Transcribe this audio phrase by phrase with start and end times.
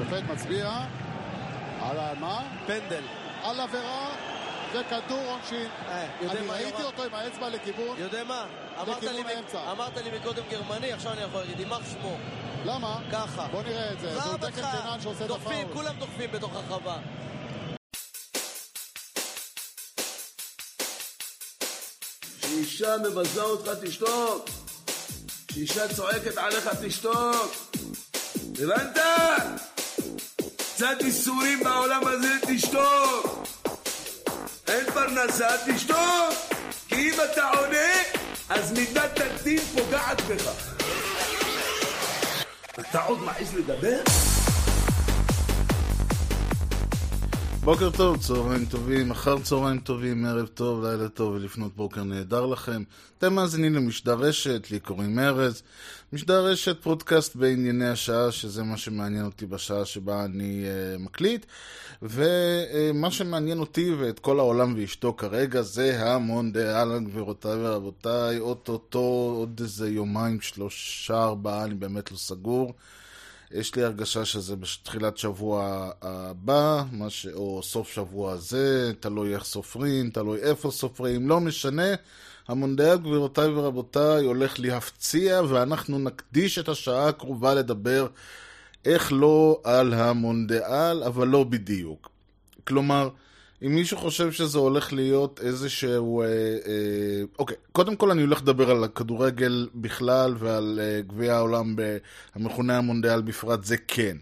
[0.00, 0.70] השופט מצביע
[1.80, 2.40] על מה?
[2.66, 3.02] פנדל.
[3.42, 4.10] על עבירה
[4.72, 5.68] וכדור עונשין.
[5.88, 6.82] אה, יודע אני מה, ראיתי?
[6.82, 7.96] אותו עם האצבע לכיוון.
[7.98, 8.46] יודע מה?
[8.80, 12.16] אמרת לי, מקודם גרמני, עכשיו אני יכול להגיד, יימח שמו.
[12.64, 12.98] למה?
[13.12, 13.46] ככה.
[13.50, 14.14] בוא נראה את זה.
[14.14, 14.44] אותך.
[14.44, 15.82] דקל קנן שעושה את דוחפים, הפאול.
[15.82, 16.96] כולם דוחפים בתוך הרחבה.
[22.40, 24.48] כשאישה מבזה אותך תשתוק.
[25.48, 27.54] כשאישה צועקת עליך תשתוק.
[28.58, 28.98] הבנת?
[30.78, 33.46] קצת איסורים בעולם הזה תשתוק.
[34.68, 36.34] אין פרנסה תשתוק.
[36.88, 37.92] כי אם אתה עונה,
[38.48, 40.50] אז מידת הדין פוגעת בך.
[42.80, 44.27] אתה עוד מעז לדבר?
[47.68, 52.82] בוקר טוב, צהריים טובים, אחר צהריים טובים, ערב טוב, לילה טוב ולפנות בוקר נהדר לכם.
[53.18, 55.62] אתם מאזינים למשדר רשת, לי קוראים ארז.
[56.12, 61.46] משדר רשת פודקאסט בענייני השעה, שזה מה שמעניין אותי בשעה שבה אני uh, מקליט.
[62.02, 69.60] ומה uh, שמעניין אותי ואת כל העולם ואשתו כרגע זה המונדיאל, גבירותיי ורבותיי, אוטוטו, עוד
[69.60, 72.72] איזה יומיים, שלושה, ארבעה, אני באמת לא סגור.
[73.52, 77.26] יש לי הרגשה שזה בתחילת שבוע הבא, ש...
[77.26, 81.94] או סוף שבוע הזה, תלוי איך סופרים, תלוי איפה סופרים, לא משנה.
[82.48, 88.06] המונדיאל, גבירותיי ורבותיי, הולך להפציע, ואנחנו נקדיש את השעה הקרובה לדבר
[88.84, 92.08] איך לא על המונדיאל, אבל לא בדיוק.
[92.64, 93.08] כלומר,
[93.66, 96.22] אם מישהו חושב שזה הולך להיות איזשהו...
[96.22, 101.76] אה, אה, אוקיי, קודם כל אני הולך לדבר על הכדורגל בכלל ועל אה, גביע העולם
[102.34, 104.16] המכונה המונדיאל בפרט, זה כן.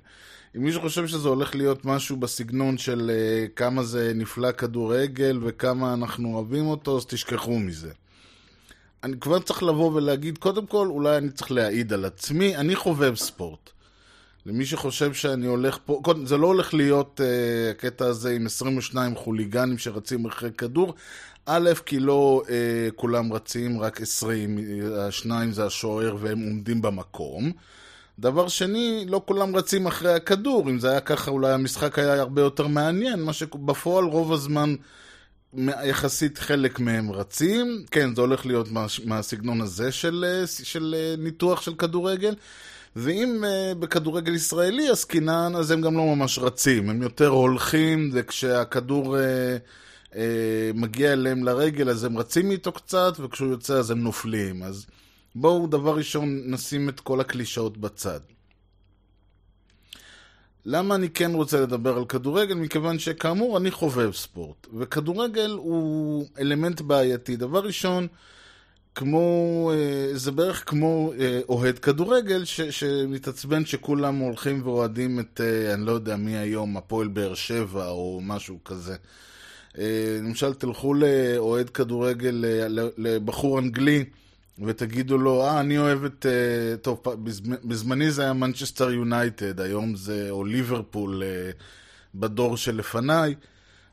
[0.56, 5.95] אם מישהו חושב שזה הולך להיות משהו בסגנון של אה, כמה זה נפלא כדורגל וכמה
[5.95, 7.93] אנחנו אוהבים אותו, אז תשכחו מזה.
[9.05, 13.15] אני כבר צריך לבוא ולהגיד, קודם כל, אולי אני צריך להעיד על עצמי, אני חובב
[13.15, 13.71] ספורט.
[14.47, 19.15] למי שחושב שאני הולך פה, קודם, זה לא הולך להיות uh, הקטע הזה עם 22
[19.15, 20.95] חוליגנים שרצים אחרי כדור.
[21.47, 22.51] א', כי לא uh,
[22.97, 24.59] כולם רצים, רק 20,
[24.99, 27.53] השניים זה השוער והם עומדים במקום.
[28.19, 32.43] דבר שני, לא כולם רצים אחרי הכדור, אם זה היה ככה אולי המשחק היה הרבה
[32.43, 34.75] יותר מעניין, מה שבפועל רוב הזמן
[35.85, 37.85] יחסית חלק מהם רצים.
[37.91, 42.35] כן, זה הולך להיות מה, מהסגנון הזה של, של ניתוח של כדורגל.
[42.97, 49.17] ואם uh, בכדורגל ישראלי עסקינן, אז הם גם לא ממש רצים, הם יותר הולכים, וכשהכדור
[49.17, 50.17] uh, uh,
[50.75, 54.62] מגיע אליהם לרגל, אז הם רצים איתו קצת, וכשהוא יוצא אז הם נופלים.
[54.62, 54.87] אז
[55.35, 58.21] בואו דבר ראשון נשים את כל הקלישאות בצד.
[60.65, 62.55] למה אני כן רוצה לדבר על כדורגל?
[62.55, 67.37] מכיוון שכאמור אני חובב ספורט, וכדורגל הוא אלמנט בעייתי.
[67.37, 68.06] דבר ראשון,
[68.97, 69.73] כמו,
[70.12, 71.12] זה בערך כמו
[71.49, 75.41] אוהד כדורגל ש, שמתעצבן שכולם הולכים ואוהדים את,
[75.75, 78.97] אני לא יודע מי היום, הפועל באר שבע או משהו כזה.
[80.23, 82.45] למשל, תלכו לאוהד כדורגל,
[82.99, 84.05] לבחור אנגלי,
[84.65, 86.27] ותגידו לו, אה, אני אוהב את...
[86.83, 87.03] טוב,
[87.65, 91.23] בזמני זה היה מנצ'סטר יונייטד, היום זה, או ליברפול
[92.15, 93.35] בדור שלפניי.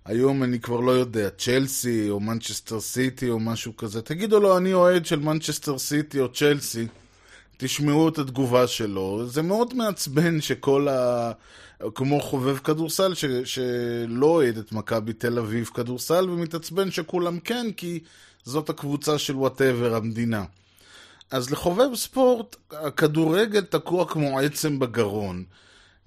[0.05, 4.01] היום אני כבר לא יודע, צ'לסי או מנצ'סטר סיטי או משהו כזה.
[4.01, 6.87] תגידו לו, אני אוהד של מנצ'סטר סיטי או צ'לסי.
[7.57, 9.25] תשמעו את התגובה שלו.
[9.27, 11.31] זה מאוד מעצבן שכל ה...
[11.95, 13.25] כמו חובב כדורסל ש...
[13.25, 17.99] שלא אוהד את מכבי תל אביב כדורסל ומתעצבן שכולם כן, כי
[18.43, 20.43] זאת הקבוצה של whatever המדינה.
[21.31, 25.43] אז לחובב ספורט, הכדורגל תקוע כמו עצם בגרון.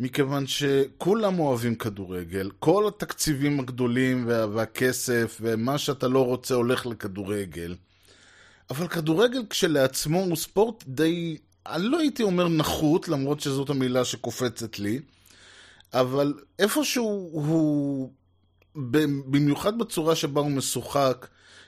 [0.01, 7.75] מכיוון שכולם אוהבים כדורגל, כל התקציבים הגדולים וה- והכסף ומה שאתה לא רוצה הולך לכדורגל.
[8.71, 11.37] אבל כדורגל כשלעצמו הוא ספורט די,
[11.67, 15.01] אני לא הייתי אומר נחות, למרות שזאת המילה שקופצת לי,
[15.95, 18.11] אבל איפשהו הוא,
[19.27, 21.27] במיוחד בצורה שבה הוא משוחק,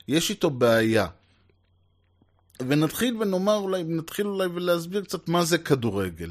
[0.09, 1.07] יש איתו בעיה.
[2.69, 6.31] ונתחיל ונאמר, אולי, נתחיל אולי ולהסביר קצת מה זה כדורגל.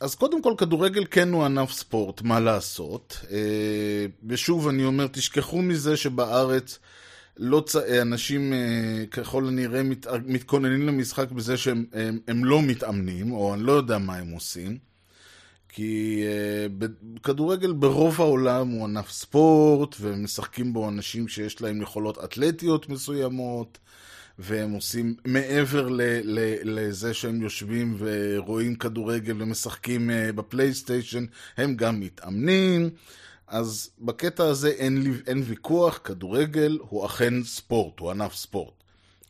[0.00, 3.20] אז קודם כל, כדורגל כן הוא ענף ספורט, מה לעשות.
[4.26, 6.78] ושוב, אני אומר, תשכחו מזה שבארץ
[7.36, 7.76] לא צ...
[7.76, 8.52] אנשים
[9.10, 10.06] ככל הנראה מת...
[10.26, 14.78] מתכוננים למשחק בזה שהם הם, הם לא מתאמנים, או אני לא יודע מה הם עושים.
[15.68, 16.22] כי
[17.22, 23.78] כדורגל ברוב העולם הוא ענף ספורט, ומשחקים בו אנשים שיש להם יכולות אתלטיות מסוימות.
[24.38, 31.24] והם עושים מעבר ל, ל, לזה שהם יושבים ורואים כדורגל ומשחקים בפלייסטיישן,
[31.56, 32.90] הם גם מתאמנים.
[33.46, 38.74] אז בקטע הזה אין, אין ויכוח, כדורגל הוא אכן ספורט, הוא ענף ספורט.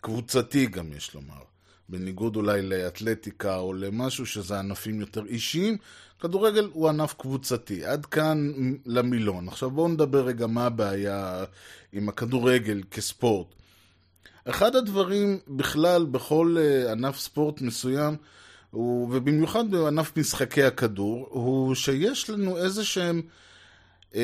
[0.00, 1.42] קבוצתי גם יש לומר.
[1.88, 5.76] בניגוד אולי לאתלטיקה או למשהו שזה ענפים יותר אישיים,
[6.20, 7.84] כדורגל הוא ענף קבוצתי.
[7.84, 8.52] עד כאן
[8.86, 9.48] למילון.
[9.48, 11.44] עכשיו בואו נדבר רגע מה הבעיה
[11.92, 13.46] עם הכדורגל כספורט.
[14.50, 18.16] אחד הדברים בכלל בכל uh, ענף ספורט מסוים,
[18.70, 23.22] הוא, ובמיוחד בענף משחקי הכדור, הוא שיש לנו איזה שהם...
[24.12, 24.16] Uh,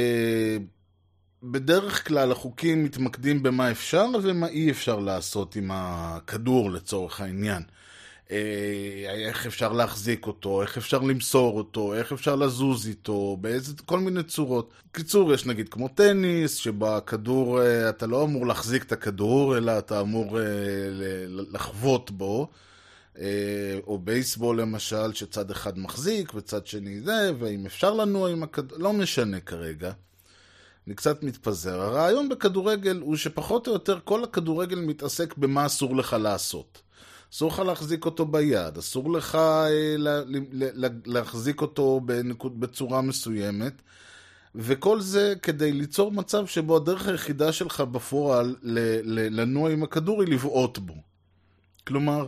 [1.42, 7.62] בדרך כלל החוקים מתמקדים במה אפשר ומה אי אפשר לעשות עם הכדור לצורך העניין.
[8.30, 13.98] אה, איך אפשר להחזיק אותו, איך אפשר למסור אותו, איך אפשר לזוז איתו, באיזה, כל
[13.98, 14.72] מיני צורות.
[14.92, 20.00] קיצור, יש נגיד כמו טניס, שבכדור אה, אתה לא אמור להחזיק את הכדור, אלא אתה
[20.00, 20.44] אמור אה,
[21.28, 22.48] לחבוט בו.
[23.86, 28.92] או בייסבול למשל, שצד אחד מחזיק וצד שני זה, ואם אפשר לנוע עם הכדור, לא
[28.92, 29.92] משנה כרגע.
[30.86, 31.80] אני קצת מתפזר.
[31.80, 36.82] הרעיון בכדורגל הוא שפחות או יותר כל הכדורגל מתעסק במה אסור לך לעשות.
[37.32, 40.20] אסור לך להחזיק אותו ביד, אסור לך אה, לה,
[40.52, 43.72] לה, להחזיק אותו בנקוד, בצורה מסוימת,
[44.54, 50.78] וכל זה כדי ליצור מצב שבו הדרך היחידה שלך בפועל לנוע עם הכדור היא לבעוט
[50.78, 50.94] בו.
[51.86, 52.26] כלומר,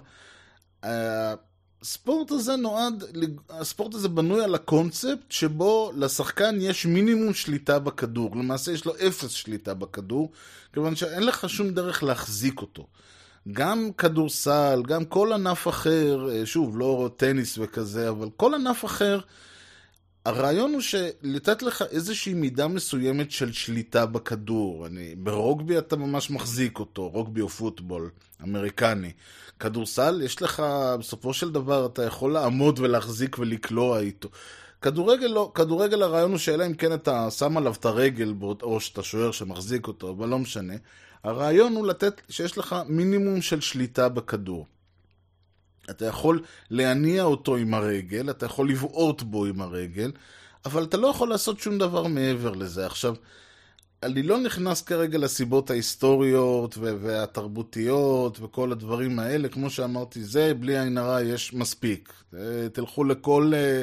[0.83, 3.05] הספורט הזה נועד,
[3.51, 8.37] הספורט הזה בנוי על הקונספט שבו לשחקן יש מינימום שליטה בכדור.
[8.37, 10.31] למעשה יש לו אפס שליטה בכדור,
[10.73, 12.87] כיוון שאין לך שום דרך להחזיק אותו.
[13.53, 19.21] גם כדורסל, גם כל ענף אחר, אה, שוב, לא טניס וכזה, אבל כל ענף אחר,
[20.25, 20.83] הרעיון הוא
[21.23, 24.87] לתת לך איזושהי מידה מסוימת של שליטה בכדור.
[24.87, 28.11] אני, ברוגבי אתה ממש מחזיק אותו, רוגבי או פוטבול
[28.43, 29.13] אמריקני.
[29.61, 30.63] כדורסל, יש לך,
[30.99, 34.29] בסופו של דבר, אתה יכול לעמוד ולהחזיק ולקלוע איתו.
[34.83, 39.03] כדורגל לא, כדורגל הרעיון הוא שאלה אם כן אתה שם עליו את הרגל, או שאתה
[39.03, 40.75] שוער שמחזיק אותו, אבל לא משנה.
[41.25, 44.67] הרעיון הוא לתת, שיש לך מינימום של שליטה בכדור.
[45.91, 50.13] אתה יכול להניע אותו עם הרגל, אתה יכול לבעוט בו עם הרגל,
[50.65, 52.87] אבל אתה לא יכול לעשות שום דבר מעבר לזה.
[52.87, 53.15] עכשיו,
[54.03, 60.99] אני לא נכנס כרגע לסיבות ההיסטוריות והתרבותיות וכל הדברים האלה, כמו שאמרתי, זה בלי עין
[60.99, 62.13] הרע יש מספיק.
[62.35, 63.83] אה, תלכו לכל, אה,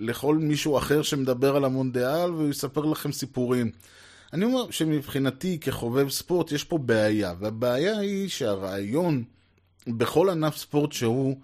[0.00, 3.70] לכל מישהו אחר שמדבר על המונדיאל והוא יספר לכם סיפורים.
[4.32, 9.24] אני אומר שמבחינתי כחובב ספורט יש פה בעיה, והבעיה היא שהרעיון
[9.86, 11.36] בכל ענף ספורט שהוא,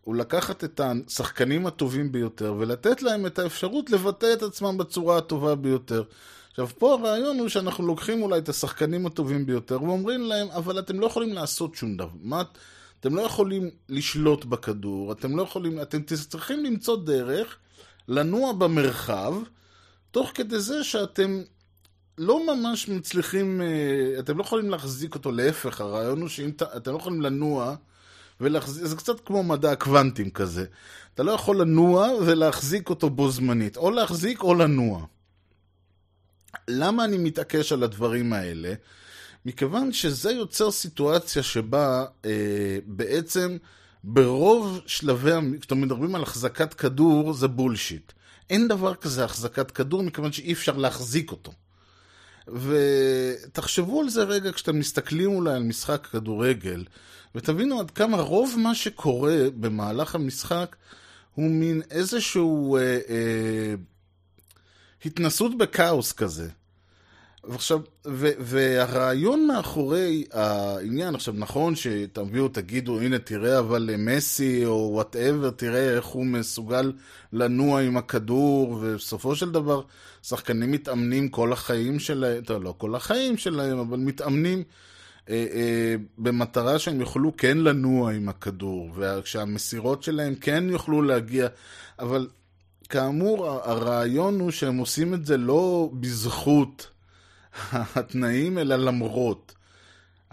[0.00, 5.54] הוא לקחת את השחקנים הטובים ביותר ולתת להם את האפשרות לבטא את עצמם בצורה הטובה
[5.54, 6.02] ביותר.
[6.50, 11.00] עכשיו, פה הרעיון הוא שאנחנו לוקחים אולי את השחקנים הטובים ביותר ואומרים להם, אבל אתם
[11.00, 12.08] לא יכולים לעשות שום דבר.
[12.22, 12.42] מה,
[13.00, 17.56] אתם לא יכולים לשלוט בכדור, אתם לא יכולים, אתם צריכים למצוא דרך
[18.08, 19.34] לנוע במרחב,
[20.10, 21.42] תוך כדי זה שאתם
[22.18, 26.96] לא ממש מצליחים, אה, אתם לא יכולים להחזיק אותו, להפך, הרעיון הוא שאם אתם לא
[26.96, 27.74] יכולים לנוע
[28.40, 30.64] ולהחזיק, זה קצת כמו מדע הקוונטים כזה.
[31.14, 35.06] אתה לא יכול לנוע ולהחזיק אותו בו זמנית, או להחזיק או לנוע.
[36.68, 38.74] למה אני מתעקש על הדברים האלה?
[39.46, 43.56] מכיוון שזה יוצר סיטואציה שבה אה, בעצם
[44.04, 45.30] ברוב שלבי,
[45.60, 48.12] כשאתם מדברים על החזקת כדור, זה בולשיט.
[48.50, 51.52] אין דבר כזה החזקת כדור, מכיוון שאי אפשר להחזיק אותו.
[52.48, 56.84] ותחשבו על זה רגע כשאתם מסתכלים אולי על משחק כדורגל,
[57.34, 60.76] ותבינו עד כמה רוב מה שקורה במהלך המשחק
[61.34, 63.74] הוא מין איזשהו אה, אה,
[65.04, 66.48] התנסות בכאוס כזה.
[67.44, 75.50] ועכשיו, ו, והרעיון מאחורי העניין, עכשיו נכון שתביאו, תגידו, הנה תראה אבל מסי או וואטאבר,
[75.50, 76.92] תראה איך הוא מסוגל
[77.32, 79.82] לנוע עם הכדור, ובסופו של דבר
[80.22, 84.62] שחקנים מתאמנים כל החיים שלהם, טוב, לא כל החיים שלהם, אבל מתאמנים
[85.28, 91.48] אה, אה, במטרה שהם יוכלו כן לנוע עם הכדור, ושהמסירות שלהם כן יוכלו להגיע,
[91.98, 92.28] אבל
[92.88, 96.86] כאמור, הרעיון הוא שהם עושים את זה לא בזכות
[97.72, 99.54] התנאים, אלא למרות.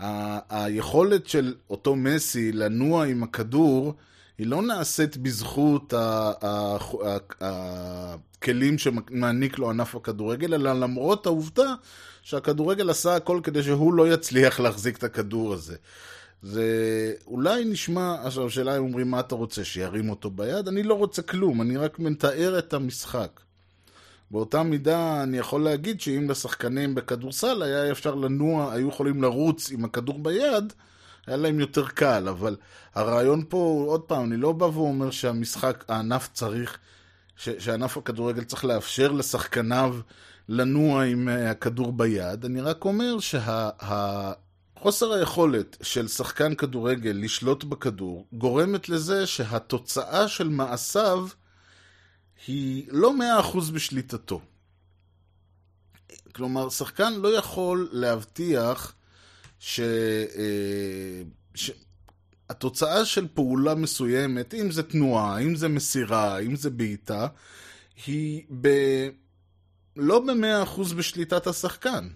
[0.02, 3.94] ה- היכולת של אותו מסי לנוע עם הכדור,
[4.40, 5.94] היא לא נעשית בזכות
[7.42, 11.74] הכלים שמעניק לו ענף הכדורגל, אלא למרות העובדה
[12.22, 15.76] שהכדורגל עשה הכל כדי שהוא לא יצליח להחזיק את הכדור הזה.
[16.44, 16.64] זה
[17.28, 20.68] אולי נשמע, עכשיו השאלה אם אומרים מה אתה רוצה, שירים אותו ביד?
[20.68, 23.40] אני לא רוצה כלום, אני רק מתאר את המשחק.
[24.32, 29.86] באותה מידה אני יכול להגיד שאם לשחקנים בכדורסל היה אפשר לנוע, היו יכולים לרוץ עם
[29.86, 30.74] הכדור ביד,
[31.28, 32.56] היה להם יותר קל, אבל
[32.96, 36.78] הרעיון פה, עוד פעם, אני לא בא ואומר שהמשחק, הענף צריך,
[37.36, 39.96] ש, שענף הכדורגל צריך לאפשר לשחקניו
[40.50, 44.50] לנוע עם הכדור ביד, אני רק אומר שהחוקים
[44.82, 51.28] חוסר היכולת של שחקן כדורגל לשלוט בכדור גורמת לזה שהתוצאה של מעשיו
[52.48, 54.42] היא לא מאה אחוז בשליטתו.
[56.36, 58.94] כלומר, שחקן לא יכול להבטיח
[59.60, 59.80] ש...
[59.80, 61.22] אה,
[61.56, 61.72] ש...
[62.50, 67.28] התוצאה של פעולה מסוימת, אם זה תנועה, אם זה מסירה, אם זה בעיטה,
[68.06, 68.68] היא ב...
[69.96, 72.08] לא במאה אחוז בשליטת השחקן.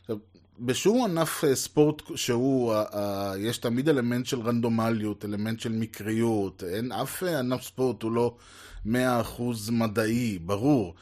[0.00, 0.16] עכשיו,
[0.60, 6.92] בשום ענף אה, ספורט שהוא, אה, יש תמיד אלמנט של רנדומליות, אלמנט של מקריות, אין
[6.92, 8.36] אף ענף ספורט הוא לא
[8.84, 10.94] מאה אחוז מדעי, ברור.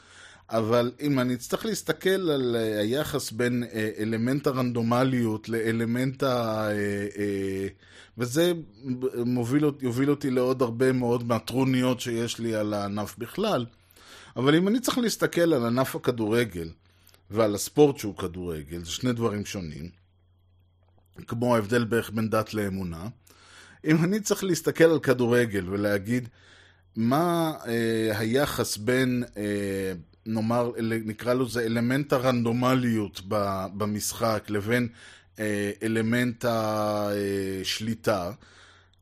[0.51, 3.65] אבל אם אני אצטרך להסתכל על היחס בין
[3.99, 6.69] אלמנט הרנדומליות לאלמנט ה...
[8.19, 8.53] וזה
[9.25, 13.67] מוביל, יוביל אותי לעוד הרבה מאוד מהטרוניות שיש לי על הענף בכלל.
[14.37, 16.69] אבל אם אני צריך להסתכל על ענף הכדורגל
[17.31, 19.89] ועל הספורט שהוא כדורגל, זה שני דברים שונים,
[21.27, 23.09] כמו ההבדל בערך בין דת לאמונה.
[23.85, 26.29] אם אני צריך להסתכל על כדורגל ולהגיד
[26.97, 29.93] מה אה, היחס בין, אה,
[30.27, 30.73] נאמר,
[31.05, 33.21] נקרא לזה אלמנט הרנדומליות
[33.77, 34.89] במשחק לבין
[35.39, 38.33] אה, אלמנט השליטה,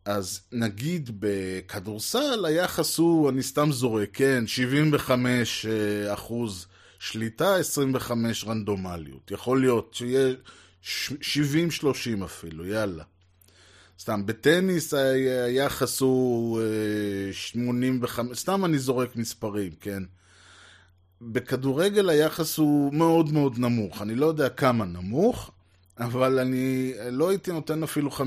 [0.04, 6.66] אז נגיד בכדורסל היחס הוא, אני סתם זורק, כן, 75 אה, אחוז
[6.98, 9.30] שליטה, 25 רנדומליות.
[9.30, 10.34] יכול להיות שיהיה
[10.82, 13.04] 70-30 אפילו, יאללה.
[14.00, 16.60] סתם, בטניס היחס הוא
[17.32, 20.02] 85, אה, סתם אני זורק מספרים, כן?
[21.20, 25.50] בכדורגל היחס הוא מאוד מאוד נמוך, אני לא יודע כמה נמוך,
[25.98, 28.20] אבל אני לא הייתי נותן אפילו 50-50.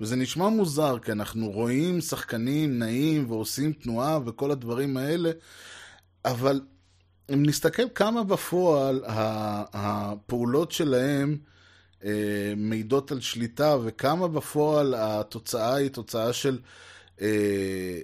[0.00, 5.30] וזה נשמע מוזר, כי אנחנו רואים שחקנים נעים ועושים תנועה וכל הדברים האלה,
[6.24, 6.60] אבל
[7.34, 9.04] אם נסתכל כמה בפועל
[9.72, 11.38] הפעולות שלהם
[12.04, 16.58] אה, מעידות על שליטה, וכמה בפועל התוצאה היא תוצאה של
[17.20, 18.00] אה,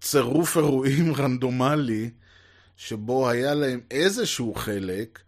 [0.00, 2.10] צירוף אירועים רנדומלי,
[2.76, 5.18] שבו היה להם איזשהו חלק,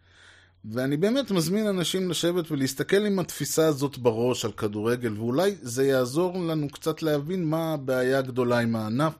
[0.64, 6.38] ואני באמת מזמין אנשים לשבת ולהסתכל עם התפיסה הזאת בראש על כדורגל, ואולי זה יעזור
[6.38, 9.14] לנו קצת להבין מה הבעיה הגדולה עם הענף.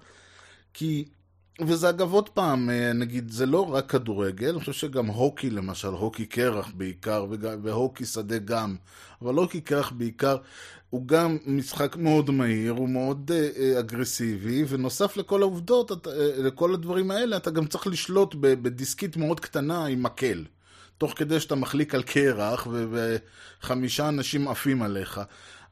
[0.75, 1.05] כי,
[1.61, 5.89] וזה אגב עוד פעם, אה, נגיד, זה לא רק כדורגל, אני חושב שגם הוקי למשל,
[5.89, 7.27] הוקי קרח בעיקר,
[7.63, 8.77] והוקי שדה גם,
[9.23, 10.37] אבל הוקי קרח בעיקר,
[10.95, 16.09] הוא גם משחק מאוד מהיר, הוא מאוד uh, uh, אגרסיבי, ונוסף לכל העובדות, uh,
[16.39, 20.45] לכל הדברים האלה, אתה גם צריך לשלוט בדיסקית מאוד קטנה עם מקל.
[20.99, 22.67] תוך כדי שאתה מחליק על קרח
[23.61, 25.21] וחמישה אנשים עפים עליך.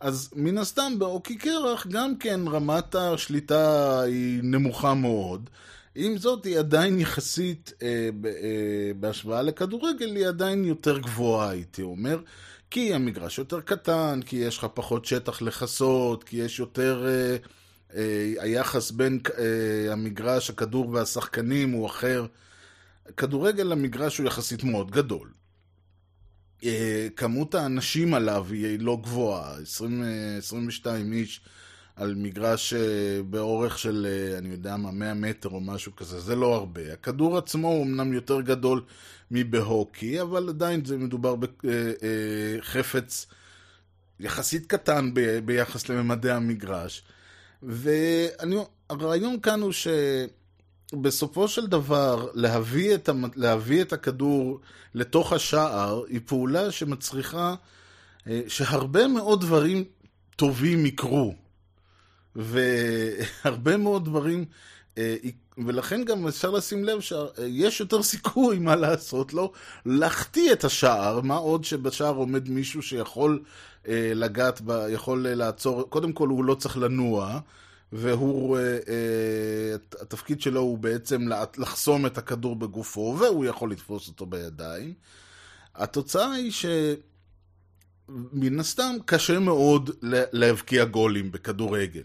[0.00, 5.50] אז מן הסתם באוקי קרח גם כן רמת השליטה היא נמוכה מאוד.
[5.94, 8.32] עם זאת, היא עדיין יחסית, אה, ב, אה,
[9.00, 12.18] בהשוואה לכדורגל, היא עדיין יותר גבוהה, הייתי אומר.
[12.72, 17.06] כי המגרש יותר קטן, כי יש לך פחות שטח לכסות, כי יש יותר...
[17.08, 17.36] אה,
[17.94, 22.26] אה, היחס בין אה, המגרש, הכדור והשחקנים הוא אחר.
[23.16, 25.28] כדורגל למגרש הוא יחסית מאוד גדול.
[26.64, 30.02] אה, כמות האנשים עליו היא לא גבוהה, 20,
[30.38, 31.40] 22 איש
[32.02, 36.36] על מגרש אה, באורך של, אה, אני יודע מה, 100 מטר או משהו כזה, זה
[36.36, 36.92] לא הרבה.
[36.92, 38.82] הכדור עצמו הוא אמנם יותר גדול
[39.30, 43.26] מבהוקי, אבל עדיין זה מדובר בחפץ
[44.20, 45.10] יחסית קטן
[45.44, 47.02] ביחס לממדי המגרש.
[47.62, 49.88] והרעיון כאן הוא ש...
[50.92, 53.24] בסופו של דבר, להביא את, המ...
[53.36, 54.60] להביא את הכדור
[54.94, 57.54] לתוך השער היא פעולה שמצריכה
[58.26, 59.84] אה, שהרבה מאוד דברים
[60.36, 61.41] טובים יקרו.
[62.36, 64.44] והרבה מאוד דברים,
[64.98, 65.16] אה,
[65.66, 69.52] ולכן גם אפשר לשים לב שיש יותר סיכוי, מה לעשות, לא
[69.86, 73.42] להחטיא את השער, מה עוד שבשער עומד מישהו שיכול
[73.88, 77.40] אה, לגעת, יכול לעצור, קודם כל הוא לא צריך לנוע.
[77.92, 84.94] והוא, אה, התפקיד שלו הוא בעצם לחסום את הכדור בגופו, והוא יכול לתפוס אותו בידיים.
[85.74, 86.52] התוצאה היא
[88.08, 89.90] שמן הסתם קשה מאוד
[90.32, 92.02] להבקיע גולים בכדורגל.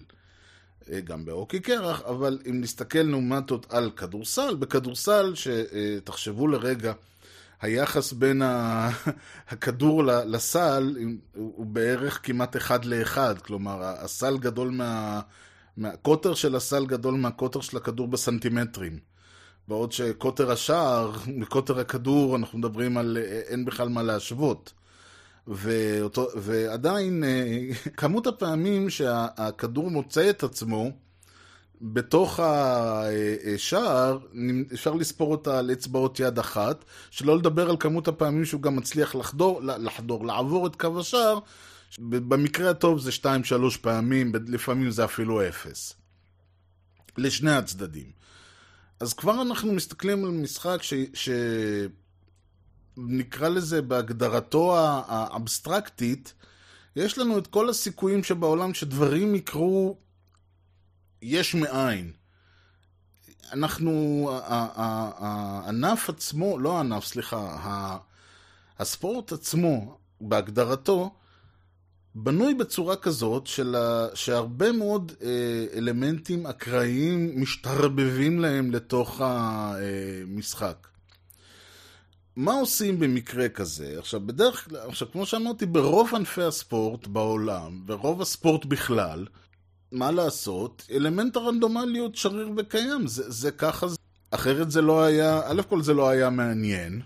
[0.92, 6.94] אה, גם באוקי קרח, אבל אם נסתכל לעומת על כדורסל, בכדורסל, שתחשבו לרגע,
[7.62, 8.42] היחס בין
[9.50, 10.96] הכדור לסל
[11.34, 15.22] הוא בערך כמעט אחד לאחד, כלומר הסל גדול מה...
[15.84, 19.00] הקוטר של הסל גדול מהקוטר של הכדור בסנטימטרים.
[19.68, 23.18] בעוד שקוטר השער מקוטר הכדור, אנחנו מדברים על
[23.48, 24.74] אין בכלל מה להשוות.
[25.48, 30.92] ואותו, ועדיין, אה, כמות הפעמים שהכדור מוצא את עצמו,
[31.82, 34.18] בתוך השער,
[34.74, 39.16] אפשר לספור אותה על אצבעות יד אחת, שלא לדבר על כמות הפעמים שהוא גם מצליח
[39.16, 41.40] לחדור, לחדור, לעבור את קו השער,
[42.00, 45.94] במקרה הטוב זה 2-3 פעמים, לפעמים זה אפילו אפס.
[47.18, 48.12] לשני הצדדים.
[49.00, 50.94] אז כבר אנחנו מסתכלים על משחק ש...
[51.14, 51.30] ש...
[52.98, 56.34] נקרא לזה בהגדרתו האבסטרקטית,
[56.96, 59.98] יש לנו את כל הסיכויים שבעולם שדברים יקרו
[61.22, 62.12] יש מאין.
[63.54, 67.98] אנחנו, הענף עצמו, לא הענף, סליחה,
[68.80, 71.16] הספורט עצמו, בהגדרתו,
[72.16, 73.76] בנוי בצורה כזאת של
[74.14, 80.88] שהרבה מאוד אה, אלמנטים אקראיים משתרבבים להם לתוך המשחק.
[82.38, 83.96] מה עושים במקרה כזה?
[84.00, 89.26] עכשיו, בדרך כלל, עכשיו, כמו שאמרתי, ברוב ענפי הספורט בעולם, ברוב הספורט בכלל,
[89.92, 90.88] מה לעשות?
[90.92, 93.88] אלמנט הרנדומליות שריר וקיים, זה, זה ככה.
[94.32, 97.02] אחרת זה לא היה, א' כל זה לא היה מעניין.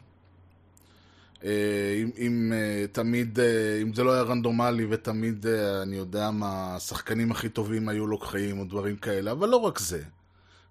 [1.43, 5.45] אה, אם, אם אה, תמיד, אה, אם זה לא היה רנדומלי ותמיד,
[5.81, 10.03] אני יודע מה, השחקנים הכי טובים היו לוקחים או דברים כאלה, אבל לא רק זה.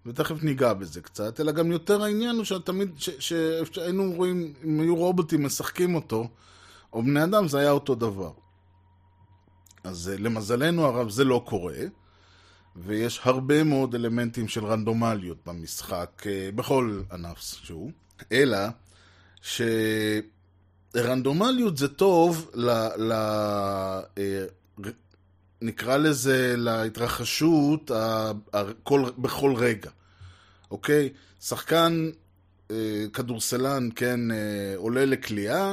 [0.07, 2.91] ותכף ניגע בזה קצת, אלא גם יותר העניין הוא שתמיד,
[3.71, 6.29] שהיינו רואים, אם היו רובוטים משחקים אותו,
[6.93, 8.33] או בני אדם, זה היה אותו דבר.
[9.85, 11.79] אז למזלנו הרב זה לא קורה,
[12.77, 16.23] ויש הרבה מאוד אלמנטים של רנדומליות במשחק,
[16.55, 17.91] בכל ענף שהוא,
[18.33, 18.59] אלא
[19.43, 19.63] ש...
[20.97, 22.71] רנדומליות זה טוב ל...
[22.97, 23.13] ל
[24.19, 24.45] אה,
[25.63, 29.91] נקרא לזה להתרחשות ה, ה, כל, בכל רגע,
[30.71, 31.09] אוקיי?
[31.41, 32.11] שחקן
[32.71, 34.37] אה, כדורסלן, כן, אה,
[34.77, 35.73] עולה לקליעה,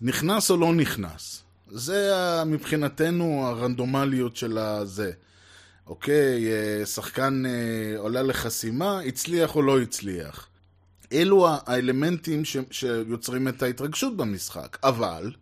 [0.00, 1.42] נכנס או לא נכנס.
[1.70, 2.12] זה
[2.46, 5.12] מבחינתנו הרנדומליות של הזה.
[5.86, 6.44] אוקיי,
[6.84, 7.42] שחקן
[7.96, 10.48] עולה לחסימה, הצליח או לא הצליח.
[11.12, 14.78] אלו האלמנטים ש, שיוצרים את ההתרגשות במשחק.
[14.82, 15.32] אבל,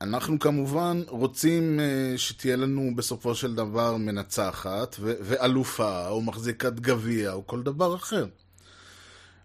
[0.00, 7.32] אנחנו כמובן רוצים uh, שתהיה לנו בסופו של דבר מנצחת ו- ואלופה, או מחזיקת גביע,
[7.32, 8.26] או כל דבר אחר.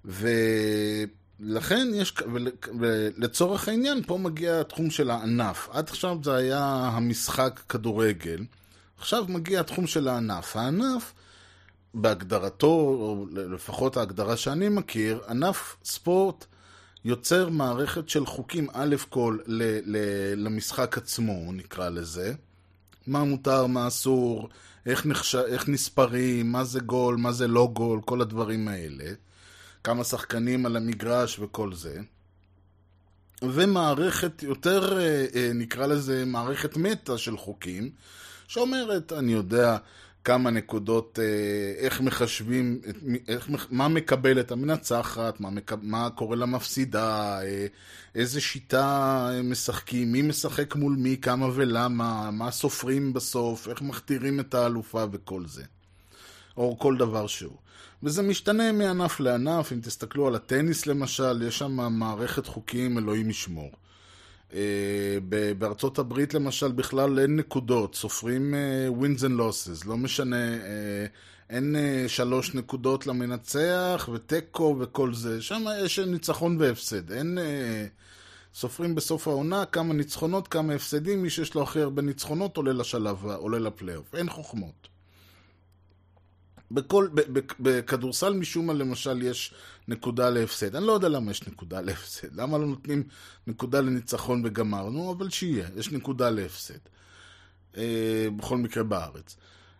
[0.05, 2.13] ולכן יש,
[2.79, 5.69] ולצורך העניין, פה מגיע התחום של הענף.
[5.71, 8.45] עד עכשיו זה היה המשחק כדורגל,
[8.97, 10.55] עכשיו מגיע התחום של הענף.
[10.55, 11.13] הענף
[11.93, 16.45] בהגדרתו, או לפחות ההגדרה שאני מכיר, ענף ספורט
[17.05, 22.33] יוצר מערכת של חוקים, א' כל, ל- ל- למשחק עצמו, נקרא לזה.
[23.07, 24.49] מה מותר, מה אסור,
[24.85, 25.35] איך, נחש...
[25.35, 29.13] איך נספרים, מה זה גול, מה זה לא גול, כל הדברים האלה.
[29.83, 32.01] כמה שחקנים על המגרש וכל זה.
[33.41, 37.91] ומערכת יותר, אה, אה, נקרא לזה, מערכת מטה של חוקים,
[38.47, 39.77] שאומרת, אני יודע,
[40.23, 42.81] כמה נקודות, אה, איך מחשבים,
[43.27, 47.65] איך, מה מקבלת המנצחת, מה, מקב, מה קורה למפסידה, אה,
[48.15, 54.53] איזה שיטה משחקים, מי משחק מול מי, כמה ולמה, מה סופרים בסוף, איך מכתירים את
[54.53, 55.63] האלופה וכל זה.
[56.57, 57.57] או כל דבר שהוא.
[58.03, 63.71] וזה משתנה מענף לענף, אם תסתכלו על הטניס למשל, יש שם מערכת חוקים, אלוהים ישמור.
[64.53, 65.17] אה,
[65.57, 71.05] בארצות הברית למשל בכלל אין נקודות, סופרים אה, wins and losses, לא משנה, אה,
[71.49, 71.75] אין
[72.07, 77.37] שלוש נקודות למנצח ותיקו וכל זה, שם יש ניצחון והפסד, אין...
[78.53, 83.25] סופרים בסוף העונה כמה ניצחונות, כמה הפסדים, מי שיש לו הכי הרבה ניצחונות עולה לשלב,
[83.25, 84.90] עולה לפלייאוף, אין חוכמות.
[86.73, 87.07] בכל,
[87.59, 89.53] בכדורסל משום מה למשל יש
[89.87, 90.75] נקודה להפסד.
[90.75, 92.35] אני לא יודע למה יש נקודה להפסד.
[92.35, 93.03] למה לא נותנים
[93.47, 96.79] נקודה לניצחון וגמרנו, אבל שיהיה, יש נקודה להפסד.
[97.77, 99.37] אה, בכל מקרה בארץ.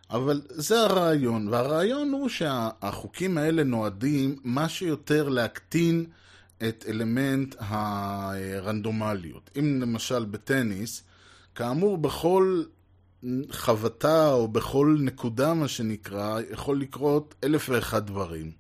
[0.10, 6.06] אבל זה הרעיון, והרעיון הוא שהחוקים האלה נועדים מה שיותר להקטין
[6.68, 9.50] את אלמנט הרנדומליות.
[9.60, 11.04] אם למשל בטניס,
[11.56, 12.64] כאמור בכל
[13.52, 18.52] חבטה או בכל נקודה, מה שנקרא, יכול לקרות אלף ואחד דברים.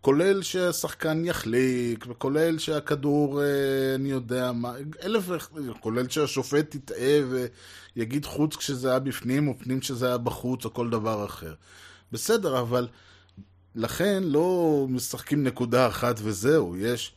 [0.00, 7.18] כולל שהשחקן יחליק, וכולל שהכדור, אה, אני יודע מה, אלף ואחד, כולל שהשופט יטעה
[7.96, 11.54] ויגיד חוץ כשזה היה בפנים, או פנים כשזה היה בחוץ, או כל דבר אחר.
[12.12, 12.88] בסדר, אבל
[13.74, 17.12] לכן לא משחקים נקודה אחת וזהו, יש...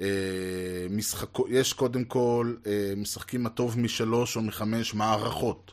[0.00, 5.72] אה, משחק, יש קודם כל אה, משחקים הטוב משלוש או מחמש מערכות.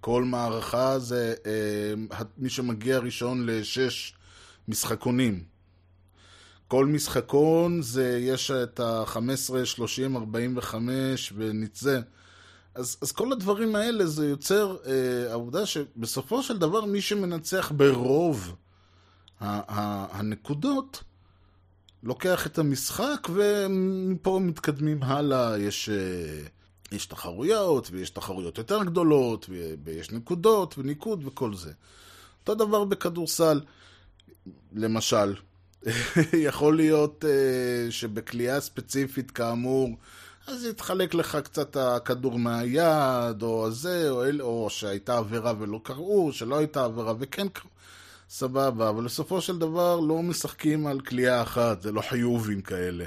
[0.00, 4.14] כל מערכה זה אה, מי שמגיע ראשון לשש
[4.68, 5.44] משחקונים.
[6.68, 12.00] כל משחקון זה, יש את ה-15, 30, 45 וניצה.
[12.74, 18.54] אז, אז כל הדברים האלה זה יוצר אה, העובדה שבסופו של דבר מי שמנצח ברוב
[19.40, 21.02] הנקודות
[22.02, 26.46] לוקח את המשחק ומפה מתקדמים הלאה, יש, אה,
[26.92, 29.46] יש תחרויות ויש תחרויות יותר גדולות
[29.84, 31.72] ויש נקודות וניקוד וכל זה.
[32.40, 33.60] אותו דבר בכדורסל,
[34.72, 35.34] למשל,
[36.48, 39.96] יכול להיות uh, שבקליעה ספציפית כאמור,
[40.46, 46.32] אז יתחלק לך קצת הכדור מהיד, או הזה, או, אל, או שהייתה עבירה ולא קראו,
[46.32, 47.70] שלא הייתה עבירה וכן קראו.
[48.30, 53.04] סבבה, אבל בסופו של דבר לא משחקים על קליעה אחת, זה לא חיובים כאלה.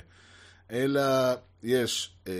[0.72, 1.02] אלא
[1.64, 2.34] יש אה,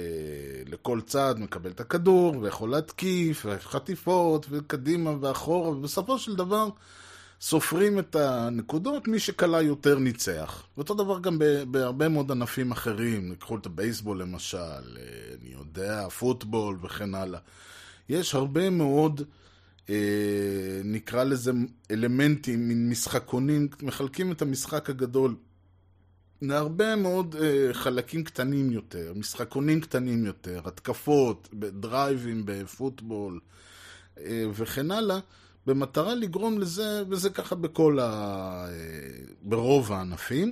[0.68, 6.70] לכל צד מקבל את הכדור, ויכול להתקיף, וחטיפות, וקדימה ואחורה, ובסופו של דבר
[7.42, 10.64] סופרים את הנקודות, מי שקלה יותר ניצח.
[10.78, 11.40] ואותו דבר גם
[11.72, 17.40] בהרבה מאוד ענפים אחרים, ניקחו את הבייסבול למשל, אה, אני יודע, פוטבול וכן הלאה.
[18.10, 19.22] יש הרבה מאוד,
[19.90, 19.96] אה,
[20.84, 21.52] נקרא לזה
[21.92, 25.36] אלמנטים, מין משחקונים, מחלקים את המשחק הגדול
[26.42, 33.40] להרבה מאוד אה, חלקים קטנים יותר, משחקונים קטנים יותר, התקפות, דרייבים בפוטבול
[34.54, 35.20] וכן הלאה.
[35.68, 38.66] במטרה לגרום לזה, וזה ככה בכל ה...
[39.42, 40.52] ברוב הענפים,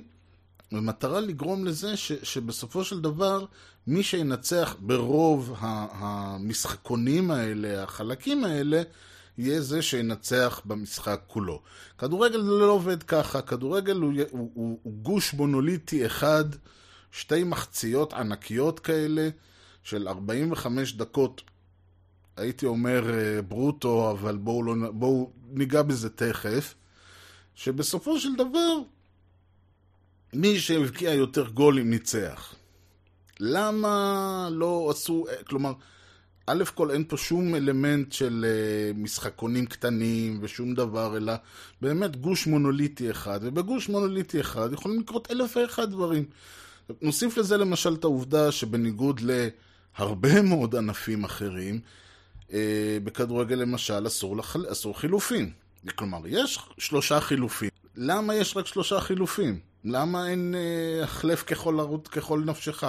[0.72, 3.44] במטרה לגרום לזה ש, שבסופו של דבר
[3.86, 8.82] מי שינצח ברוב המשחקונים האלה, החלקים האלה,
[9.40, 11.62] יהיה זה שינצח במשחק כולו.
[11.98, 16.44] כדורגל לא עובד ככה, כדורגל הוא, הוא, הוא, הוא גוש מונוליטי אחד,
[17.12, 19.28] שתי מחציות ענקיות כאלה,
[19.82, 21.42] של 45 דקות
[22.36, 23.04] הייתי אומר
[23.48, 26.74] ברוטו, אבל בואו לא, בוא ניגע בזה תכף,
[27.54, 28.76] שבסופו של דבר,
[30.32, 32.54] מי שהבקיע יותר גולים ניצח.
[33.40, 35.72] למה לא עשו, כלומר,
[36.50, 38.44] א' כל אין פה שום אלמנט של
[38.94, 41.32] משחקונים קטנים ושום דבר, אלא
[41.80, 46.24] באמת גוש מונוליטי אחד, ובגוש מונוליטי אחד יכולים לקרות אלף ואחד דברים.
[47.02, 51.80] נוסיף לזה למשל את העובדה שבניגוד להרבה מאוד ענפים אחרים,
[53.04, 54.66] בכדורגל למשל אסור, לחל...
[54.72, 55.50] אסור חילופים.
[55.94, 57.70] כלומר, יש שלושה חילופים.
[57.96, 59.58] למה יש רק שלושה חילופים?
[59.84, 61.78] למה אין אה, החלף ככל,
[62.10, 62.84] ככל נפשך?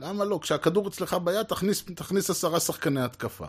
[0.00, 0.38] למה לא?
[0.42, 3.46] כשהכדור אצלך ביד, תכניס, תכניס עשרה שחקני התקפה.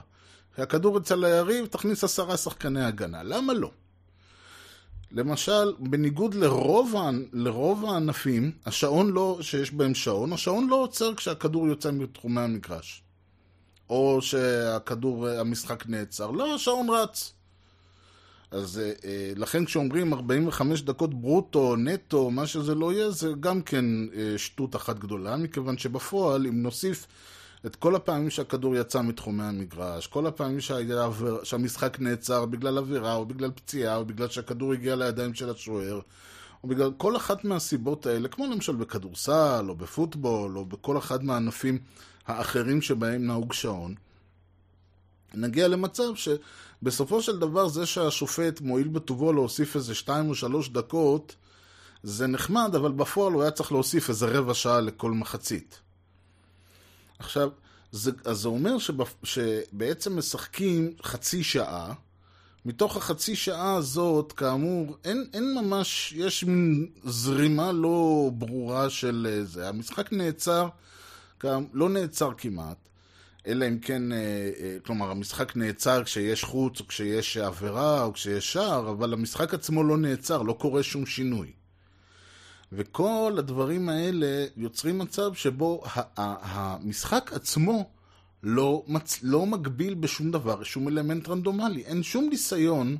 [0.53, 3.23] כשהכדור אצל היריב, תכניס עשרה שחקני הגנה.
[3.23, 3.71] למה לא?
[5.11, 6.95] למשל, בניגוד לרוב,
[7.33, 13.03] לרוב הענפים, השעון לא, שיש בהם שעון, השעון לא עוצר כשהכדור יוצא מתחומי המגרש.
[13.89, 16.31] או שהכדור, המשחק נעצר.
[16.31, 17.33] לא, השעון רץ.
[18.51, 18.81] אז
[19.35, 23.85] לכן כשאומרים 45 דקות ברוטו, נטו, מה שזה לא יהיה, זה גם כן
[24.37, 27.07] שטות אחת גדולה, מכיוון שבפועל, אם נוסיף
[27.65, 31.09] את כל הפעמים שהכדור יצא מתחומי המגרש, כל הפעמים שהיה,
[31.43, 35.99] שהמשחק נעצר בגלל עבירה, או בגלל פציעה, או בגלל שהכדור הגיע לידיים של השוער,
[36.63, 41.79] או בגלל כל אחת מהסיבות האלה, כמו למשל בכדורסל, או בפוטבול, או בכל אחד מהענפים
[42.27, 43.95] האחרים שבהם נהוג שעון,
[45.37, 51.35] נגיע למצב שבסופו של דבר זה שהשופט מועיל בטובו להוסיף איזה שתיים או שלוש דקות,
[52.03, 55.79] זה נחמד, אבל בפועל הוא היה צריך להוסיף איזה רבע שעה לכל מחצית.
[57.19, 57.49] עכשיו,
[57.91, 61.93] זה, אז זה אומר שבפ, שבעצם משחקים חצי שעה,
[62.65, 69.69] מתוך החצי שעה הזאת, כאמור, אין, אין ממש, יש מין זרימה לא ברורה של זה.
[69.69, 70.67] המשחק נעצר,
[71.73, 72.77] לא נעצר כמעט,
[73.47, 74.03] אלא אם כן,
[74.85, 79.97] כלומר, המשחק נעצר כשיש חוץ, או כשיש עבירה, או כשיש שער, אבל המשחק עצמו לא
[79.97, 81.51] נעצר, לא קורה שום שינוי.
[82.71, 85.83] וכל הדברים האלה יוצרים מצב שבו
[86.15, 87.89] המשחק עצמו
[88.43, 89.19] לא, מצ...
[89.23, 91.83] לא מגביל בשום דבר, שום אלמנט רנדומלי.
[91.85, 92.97] אין שום ניסיון,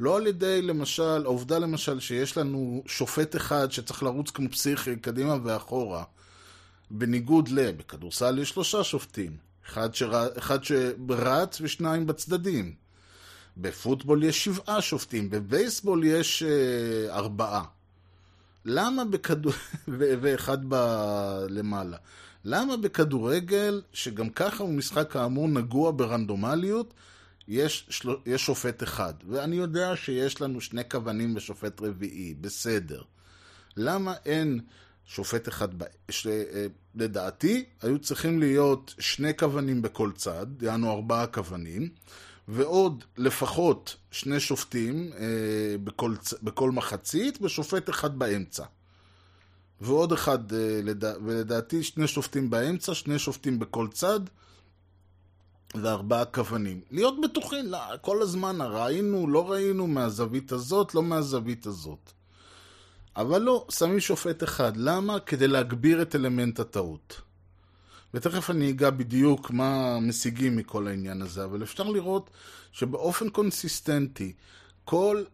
[0.00, 5.36] לא על ידי, למשל, העובדה למשל שיש לנו שופט אחד שצריך לרוץ כמו פסיכי קדימה
[5.44, 6.04] ואחורה,
[6.90, 7.72] בניגוד ל...
[7.72, 9.36] בכדורסל יש שלושה שופטים,
[9.70, 10.28] אחד, שר...
[10.38, 12.74] אחד שרץ ושניים בצדדים.
[13.56, 17.64] בפוטבול יש שבעה שופטים, בבייסבול יש אה, ארבעה.
[18.64, 19.52] למה בכדור...
[20.22, 20.74] ואחד ב...
[21.48, 21.96] למעלה.
[22.44, 26.94] למה בכדורגל, שגם ככה הוא משחק כאמור נגוע ברנדומליות,
[27.48, 28.10] יש, של...
[28.26, 29.14] יש שופט אחד?
[29.28, 33.02] ואני יודע שיש לנו שני כוונים ושופט רביעי, בסדר.
[33.76, 34.60] למה אין
[35.10, 35.68] שופט אחד?
[36.10, 36.26] ש...
[36.94, 41.88] לדעתי, היו צריכים להיות שני כוונים בכל צד, יענו ארבעה כוונים,
[42.48, 48.64] ועוד לפחות שני שופטים אה, בכל, בכל מחצית, ושופט אחד באמצע.
[49.80, 50.38] ועוד אחד,
[50.82, 51.12] לדע...
[51.24, 54.20] ולדעתי שני שופטים באמצע, שני שופטים בכל צד,
[55.74, 56.80] וארבעה כוונים.
[56.90, 62.12] להיות בטוחים, לא, כל הזמן ראינו, לא ראינו, מהזווית הזאת, לא מהזווית הזאת.
[63.16, 64.76] אבל לא, שמים שופט אחד.
[64.76, 65.20] למה?
[65.20, 67.20] כדי להגביר את אלמנט הטעות.
[68.14, 72.30] ותכף אני אגע בדיוק מה משיגים מכל העניין הזה, אבל אפשר לראות
[72.72, 74.32] שבאופן קונסיסטנטי,
[74.84, 75.24] כל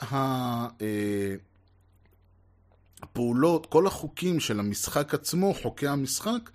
[3.03, 6.51] הפעולות, כל החוקים של המשחק עצמו, חוקי המשחק,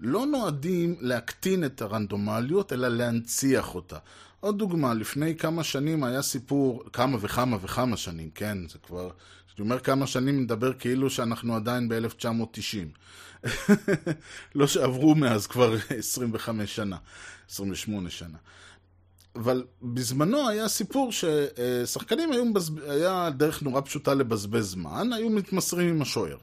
[0.00, 3.98] לא נועדים להקטין את הרנדומליות, אלא להנציח אותה.
[4.40, 9.10] עוד דוגמה, לפני כמה שנים היה סיפור, כמה וכמה וכמה שנים, כן, זה כבר,
[9.56, 13.48] כשאני אומר כמה שנים, מדבר כאילו שאנחנו עדיין ב-1990.
[14.54, 16.96] לא שעברו מאז כבר 25 שנה,
[17.50, 18.38] 28 שנה.
[19.34, 22.78] אבל בזמנו היה סיפור ששחקנים היו, מבזב...
[22.78, 26.36] היה דרך נורא פשוטה לבזבז זמן, היו מתמסרים עם השוער.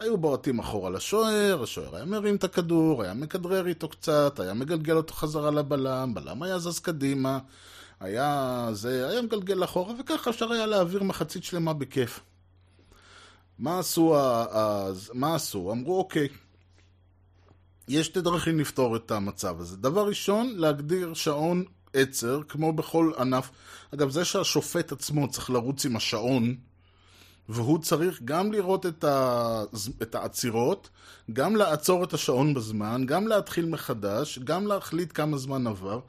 [0.00, 4.96] היו בועטים אחורה לשוער, השוער היה מרים את הכדור, היה מכדרר איתו קצת, היה מגלגל
[4.96, 7.38] אותו חזרה לבלם, בלם היה זז קדימה,
[8.00, 12.20] היה זה, היה מגלגל אחורה, וככה אפשר היה להעביר מחצית שלמה בכיף.
[13.58, 14.16] מה עשו,
[14.50, 15.72] אז, מה עשו?
[15.72, 16.28] אמרו, אוקיי,
[17.88, 19.76] יש שתי דרכים לפתור את המצב הזה.
[19.76, 23.50] דבר ראשון, להגדיר שעון עצר, כמו בכל ענף.
[23.94, 26.56] אגב, זה שהשופט עצמו צריך לרוץ עם השעון,
[27.48, 29.62] והוא צריך גם לראות את, ה...
[30.02, 30.88] את העצירות,
[31.32, 36.00] גם לעצור את השעון בזמן, גם להתחיל מחדש, גם להחליט כמה זמן עבר.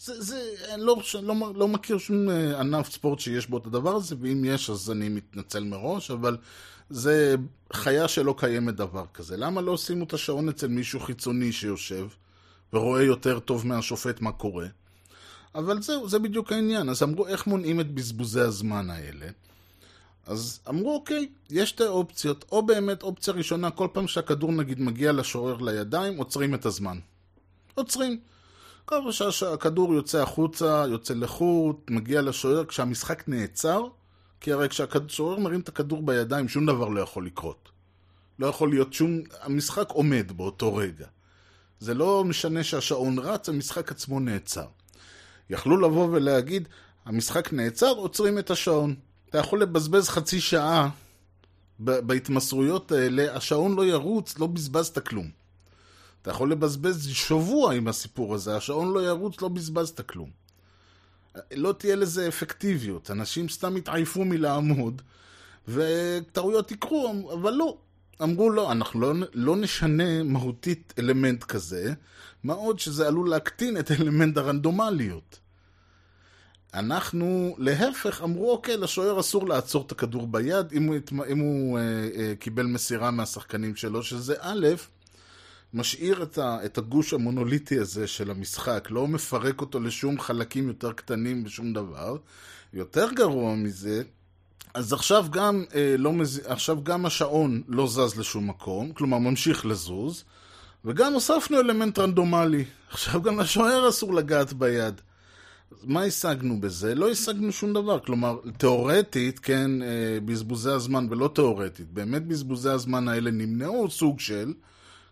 [0.00, 2.28] זה, זה, אני לא, לא, לא מכיר שום
[2.60, 6.36] ענף ספורט שיש בו את הדבר הזה, ואם יש אז אני מתנצל מראש, אבל
[6.90, 7.36] זה
[7.72, 9.36] חיה שלא קיימת דבר כזה.
[9.36, 12.08] למה לא שימו את השעון אצל מישהו חיצוני שיושב
[12.72, 14.66] ורואה יותר טוב מהשופט מה קורה?
[15.54, 16.88] אבל זהו, זה בדיוק העניין.
[16.88, 19.26] אז אמרו, איך מונעים את בזבוזי הזמן האלה?
[20.26, 22.44] אז אמרו, אוקיי, יש שתי אופציות.
[22.52, 26.98] או באמת, אופציה ראשונה, כל פעם שהכדור נגיד מגיע לשורר לידיים, עוצרים את הזמן.
[27.74, 28.20] עוצרים.
[28.88, 33.82] כל פעם שהכדור יוצא החוצה, יוצא לחוט, מגיע לשוער, כשהמשחק נעצר,
[34.40, 37.68] כי הרי כשהשוער מרים את הכדור בידיים, שום דבר לא יכול לקרות.
[38.38, 39.20] לא יכול להיות שום...
[39.40, 41.06] המשחק עומד באותו רגע.
[41.80, 44.66] זה לא משנה שהשעון רץ, המשחק עצמו נעצר.
[45.50, 46.68] יכלו לבוא ולהגיד,
[47.04, 48.94] המשחק נעצר, עוצרים את השעון.
[49.30, 50.88] אתה יכול לבזבז חצי שעה
[51.78, 55.37] בהתמסרויות האלה, השעון לא ירוץ, לא בזבזת כלום.
[56.22, 60.30] אתה יכול לבזבז שבוע עם הסיפור הזה, השעון לא ירוץ, לא בזבזת כלום.
[61.52, 65.02] לא תהיה לזה אפקטיביות, אנשים סתם יתעייפו מלעמוד,
[65.68, 67.78] וטעויות יקרו, אבל לא.
[68.22, 71.92] אמרו לא, אנחנו לא, לא נשנה מהותית אלמנט כזה,
[72.44, 75.38] מה עוד שזה עלול להקטין את אלמנט הרנדומליות.
[76.74, 80.96] אנחנו, להפך, אמרו, אוקיי, לשוער אסור לעצור את הכדור ביד אם הוא,
[81.28, 81.82] אם הוא אה,
[82.16, 84.66] אה, קיבל מסירה מהשחקנים שלו, שזה א',
[85.74, 90.92] משאיר את, ה, את הגוש המונוליטי הזה של המשחק, לא מפרק אותו לשום חלקים יותר
[90.92, 92.16] קטנים ושום דבר.
[92.72, 94.02] יותר גרוע מזה,
[94.74, 96.40] אז עכשיו גם, אה, לא מז...
[96.44, 100.24] עכשיו גם השעון לא זז לשום מקום, כלומר ממשיך לזוז,
[100.84, 102.64] וגם הוספנו אלמנט רנדומלי.
[102.90, 105.00] עכשיו גם לשוער אסור לגעת ביד.
[105.82, 106.94] מה השגנו בזה?
[106.94, 107.98] לא השגנו שום דבר.
[107.98, 109.70] כלומר, תאורטית, כן,
[110.24, 114.52] בזבוזי הזמן, ולא תאורטית, באמת בזבוזי הזמן האלה נמנעו סוג של,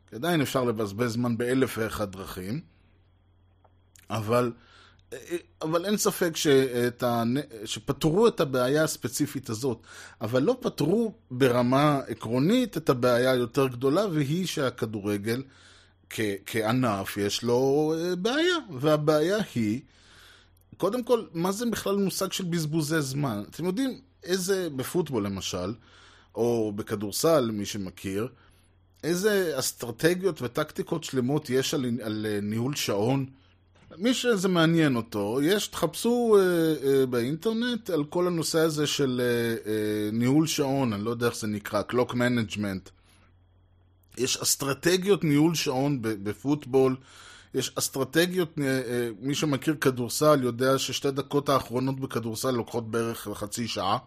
[0.09, 2.61] כי עדיין אפשר לבזבז זמן באלף ואחד דרכים,
[4.11, 4.53] אבל,
[5.63, 7.05] אבל אין ספק שאת
[7.65, 9.79] שפתרו את הבעיה הספציפית הזאת,
[10.21, 15.43] אבל לא פתרו ברמה עקרונית את הבעיה היותר גדולה, והיא שהכדורגל
[16.11, 19.81] כ- כענף יש לו בעיה, והבעיה היא
[20.77, 23.43] קודם כל, מה זה בכלל מושג של בזבוזי זמן?
[23.51, 25.75] אתם יודעים איזה, בפוטבול למשל,
[26.35, 28.29] או בכדורסל, מי שמכיר,
[29.05, 33.27] איזה אסטרטגיות וטקטיקות שלמות יש על, על ניהול שעון?
[33.99, 36.43] מי שזה מעניין אותו, יש, תחפשו אה,
[36.89, 41.37] אה, באינטרנט על כל הנושא הזה של אה, אה, ניהול שעון, אני לא יודע איך
[41.37, 42.91] זה נקרא, Clock Management.
[44.19, 46.97] יש אסטרטגיות ניהול שעון בפוטבול.
[47.55, 48.59] יש אסטרטגיות,
[49.21, 53.99] מי שמכיר כדורסל יודע ששתי דקות האחרונות בכדורסל לוקחות בערך חצי שעה.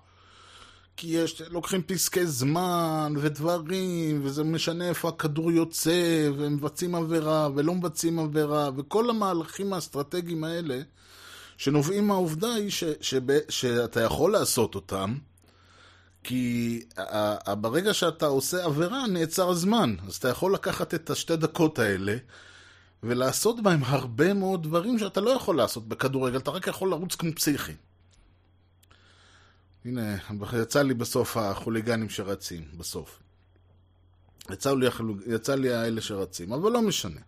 [0.99, 8.19] כי יש, לוקחים פסקי זמן ודברים, וזה משנה איפה הכדור יוצא, ומבצעים עבירה ולא מבצעים
[8.19, 10.81] עבירה, וכל המהלכים האסטרטגיים האלה,
[11.57, 15.15] שנובעים מהעובדה היא ש, שב, שאתה יכול לעשות אותם,
[16.23, 16.81] כי
[17.47, 22.15] ברגע שאתה עושה עבירה נעצר הזמן, אז אתה יכול לקחת את השתי דקות האלה,
[23.03, 27.35] ולעשות בהם הרבה מאוד דברים שאתה לא יכול לעשות בכדורגל, אתה רק יכול לרוץ כמו
[27.35, 27.73] פסיכי.
[29.85, 30.17] הנה,
[30.61, 33.19] יצא לי בסוף החוליגנים שרצים, בסוף.
[34.51, 34.87] יצא לי,
[35.27, 37.21] יצא לי האלה שרצים, אבל לא משנה.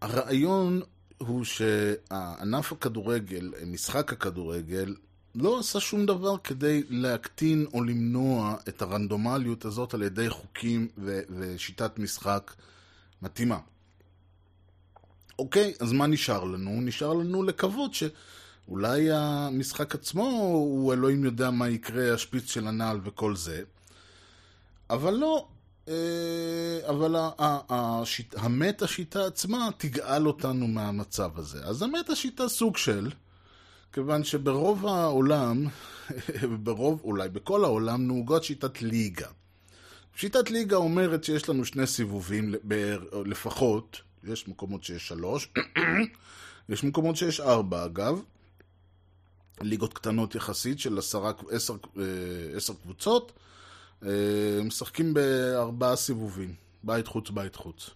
[0.00, 0.82] הרעיון
[1.18, 4.94] הוא שענף הכדורגל, משחק הכדורגל,
[5.34, 11.20] לא עשה שום דבר כדי להקטין או למנוע את הרנדומליות הזאת על ידי חוקים ו-
[11.30, 12.54] ושיטת משחק
[13.22, 13.58] מתאימה.
[15.38, 16.80] אוקיי, אז מה נשאר לנו?
[16.80, 17.94] נשאר לנו לקוות
[18.66, 20.22] שאולי המשחק עצמו
[20.54, 23.62] הוא אלוהים יודע מה יקרה, השפיץ של הנעל וכל זה.
[24.90, 25.46] אבל לא,
[25.88, 25.94] אה,
[26.88, 27.16] אבל
[27.70, 31.64] השיט- המטה שיטה עצמה תגאל אותנו מהמצב הזה.
[31.64, 33.10] אז המטה שיטה סוג של,
[33.92, 35.64] כיוון שברוב העולם,
[36.64, 39.28] ברוב, אולי בכל העולם, נהוגות שיטת ליגה.
[40.16, 42.54] שיטת ליגה אומרת שיש לנו שני סיבובים
[43.26, 45.48] לפחות, יש מקומות שיש שלוש,
[46.68, 48.22] יש מקומות שיש ארבע אגב,
[49.60, 52.02] ליגות קטנות יחסית של עשרה, עשר, אה,
[52.56, 53.32] עשר קבוצות,
[54.04, 54.10] אה,
[54.64, 57.90] משחקים בארבעה סיבובים, בית חוץ, בית חוץ.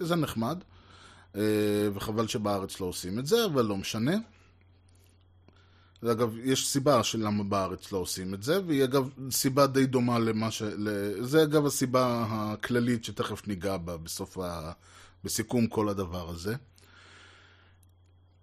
[0.00, 0.58] זה נחמד,
[1.36, 4.16] אה, וחבל שבארץ לא עושים את זה, אבל לא משנה.
[6.02, 10.18] ואגב, יש סיבה של למה בארץ לא עושים את זה, והיא אגב סיבה די דומה
[10.18, 10.62] למה ש...
[11.20, 14.72] זה אגב הסיבה הכללית שתכף ניגע בה בסוף ה...
[15.24, 16.54] בסיכום כל הדבר הזה.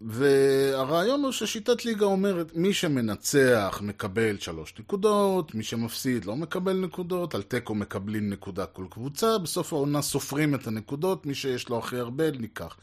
[0.01, 7.36] והרעיון הוא ששיטת ליגה אומרת, מי שמנצח מקבל שלוש נקודות, מי שמפסיד לא מקבל נקודות,
[7.36, 11.97] על תיקו מקבלים נקודה כל קבוצה, בסוף העונה סופרים את הנקודות, מי שיש לו הכי
[11.97, 12.75] הרבה ניקח.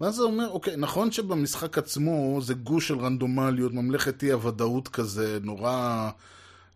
[0.00, 5.38] ואז זה אומר, אוקיי, נכון שבמשחק עצמו זה גוש של רנדומליות, ממלכת אי הוודאות כזה,
[5.42, 6.10] נורא...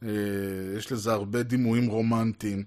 [0.02, 0.09] אה,
[0.78, 2.64] יש לזה הרבה דימויים רומנטיים.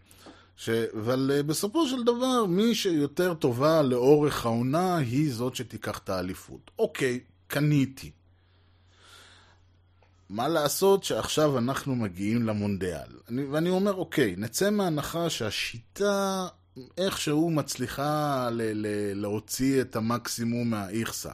[0.57, 0.69] ש...
[0.69, 6.71] אבל uh, בסופו של דבר, מי שיותר טובה לאורך העונה היא זאת שתיקח את האליפות.
[6.79, 8.11] אוקיי, קניתי.
[10.29, 13.19] מה לעשות שעכשיו אנחנו מגיעים למונדיאל?
[13.29, 16.47] אני, ואני אומר, אוקיי, נצא מהנחה שהשיטה
[16.97, 21.31] איכשהו מצליחה ל- ל- להוציא את המקסימום מהאיכסה.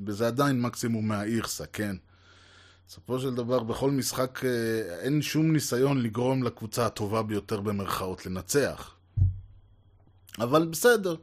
[0.00, 1.96] וזה עדיין מקסימום מהאיכסה, כן?
[2.88, 8.94] בסופו של דבר, בכל משחק אה, אין שום ניסיון לגרום לקבוצה הטובה ביותר במרכאות לנצח.
[10.38, 11.16] אבל בסדר.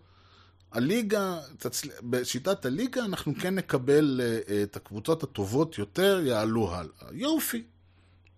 [0.72, 1.90] הליגה, תצל...
[2.04, 7.08] בשיטת הליגה אנחנו כן נקבל אה, את הקבוצות הטובות יותר, יעלו הלאה.
[7.12, 7.64] יופי.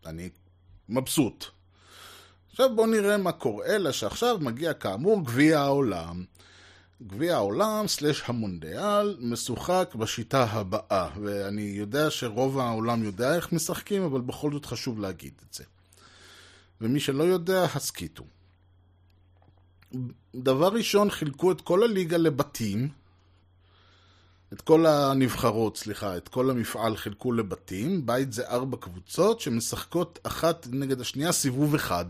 [0.06, 0.30] אני
[0.90, 1.46] מבסוט.
[2.52, 6.24] עכשיו בואו נראה מה קורה, אלא שעכשיו מגיע כאמור גביע העולם.
[7.08, 14.22] גביע העולם סלש המונדיאל משוחק בשיטה הבאה, ואני יודע שרוב העולם יודע איך משחקים, אבל
[14.22, 15.64] בכל זאת חשוב להגיד את זה.
[16.82, 18.24] ומי שלא יודע, הסכיתו.
[20.36, 22.90] דבר ראשון, חילקו את כל הליגה לבתים,
[24.54, 30.68] את כל הנבחרות, סליחה, את כל המפעל חילקו לבתים, בית זה ארבע קבוצות שמשחקות אחת
[30.72, 32.06] נגד השנייה סיבוב אחד.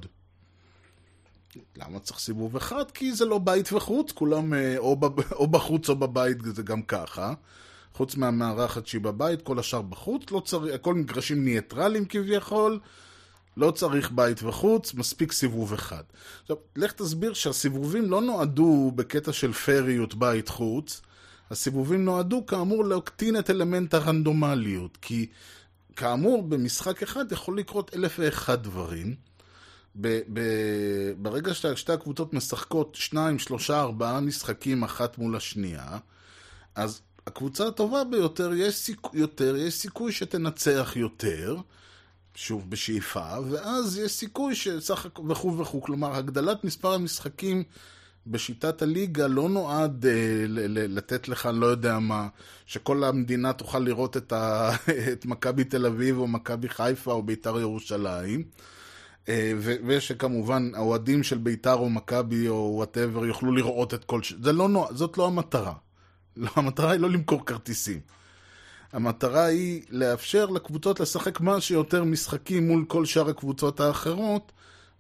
[1.76, 2.92] למה צריך סיבוב אחד?
[2.92, 7.34] כי זה לא בית וחוץ, כולם אה, או, בחוץ או בבית, זה גם ככה.
[7.94, 12.80] חוץ מהמארחת שהיא בבית, כל השאר בחוץ, לא צריך, הכל מגרשים ניטרלים כביכול,
[13.58, 16.04] לא צריך בית וחוץ, מספיק סיבוב אחד.
[16.42, 21.02] עכשיו, לך תסביר שהסיבובים לא נועדו בקטע של פריות בית-חוץ,
[21.52, 25.28] הסיבובים נועדו כאמור להקטין את אלמנט הרנדומליות, כי
[25.96, 29.16] כאמור במשחק אחד יכול לקרות אלף ואחד דברים.
[30.02, 35.98] ב- ב- ברגע ששתי הקבוצות משחקות שניים, שלושה, ארבעה משחקים אחת מול השנייה,
[36.76, 39.00] אז הקבוצה הטובה ביותר, יש, סיכ...
[39.14, 41.58] יותר, יש סיכוי שתנצח יותר,
[42.36, 45.82] שוב בשאיפה, ואז יש סיכוי שסך וכו' וכו'.
[45.82, 47.64] כלומר, הגדלת מספר המשחקים
[48.28, 50.12] בשיטת הליגה לא נועד אה,
[50.48, 52.28] ל- ל- לתת לך, לא יודע מה,
[52.66, 54.72] שכל המדינה תוכל לראות את, ה...
[55.14, 58.44] את מכבי תל אביב או מכבי חיפה או בית"ר ירושלים.
[59.30, 59.54] אה,
[59.86, 64.34] ושכמובן האוהדים של ביתר או מכבי או וואטאבר יוכלו לראות את כל ש...
[64.42, 64.88] זה לא נוע...
[64.94, 65.74] זאת לא המטרה.
[66.38, 68.00] לא, המטרה היא לא למכור כרטיסים.
[68.94, 74.52] המטרה היא לאפשר לקבוצות לשחק מה שיותר משחקים מול כל שאר הקבוצות האחרות,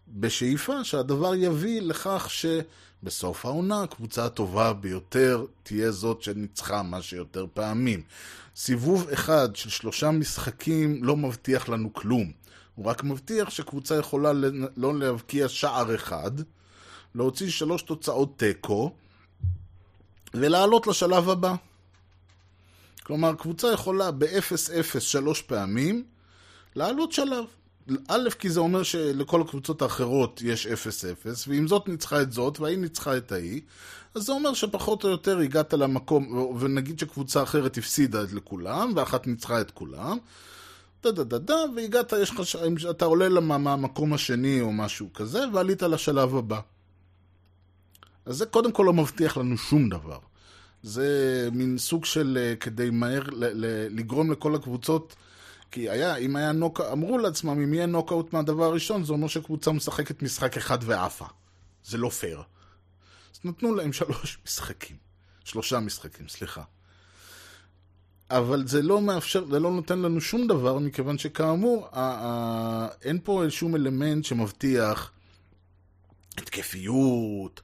[0.07, 8.01] בשאיפה שהדבר יביא לכך שבסוף העונה הקבוצה הטובה ביותר תהיה זאת שניצחה מה שיותר פעמים.
[8.55, 12.31] סיבוב אחד של שלושה משחקים לא מבטיח לנו כלום.
[12.75, 14.31] הוא רק מבטיח שקבוצה יכולה
[14.77, 16.31] לא להבקיע שער אחד,
[17.15, 18.95] להוציא שלוש תוצאות תיקו,
[20.33, 21.55] ולעלות לשלב הבא.
[23.03, 26.03] כלומר, קבוצה יכולה ב-0-0 שלוש פעמים
[26.75, 27.45] לעלות שלב.
[28.07, 30.69] א', כי זה אומר שלכל הקבוצות האחרות יש 0-0,
[31.47, 33.61] ואם זאת ניצחה את זאת, וההיא ניצחה את ההיא,
[34.15, 39.61] אז זה אומר שפחות או יותר הגעת למקום, ונגיד שקבוצה אחרת הפסידה לכולם, ואחת ניצחה
[39.61, 40.17] את כולם,
[41.03, 42.41] דה דה דה דה, והגעת, יש לך,
[42.89, 46.59] אתה עולה למקום השני או משהו כזה, ועלית לשלב הבא.
[48.25, 50.19] אז זה קודם כל לא מבטיח לנו שום דבר.
[50.83, 55.15] זה מין סוג של אה, כדי מהר ל- ל- לגרום לכל הקבוצות,
[55.71, 56.81] כי היה, אם היה נוק...
[56.81, 61.25] אמרו לעצמם, אם יהיה נוקאאוט מהדבר הראשון, זה אומר שקבוצה משחקת משחק אחד ועפה.
[61.85, 62.41] זה לא פייר.
[63.33, 64.97] אז נתנו להם שלוש משחקים.
[65.43, 66.63] שלושה משחקים, סליחה.
[68.29, 71.87] אבל זה לא מאפשר, זה לא נותן לנו שום דבר, מכיוון שכאמור,
[73.01, 75.11] אין פה שום אלמנט שמבטיח
[76.37, 77.61] התקפיות,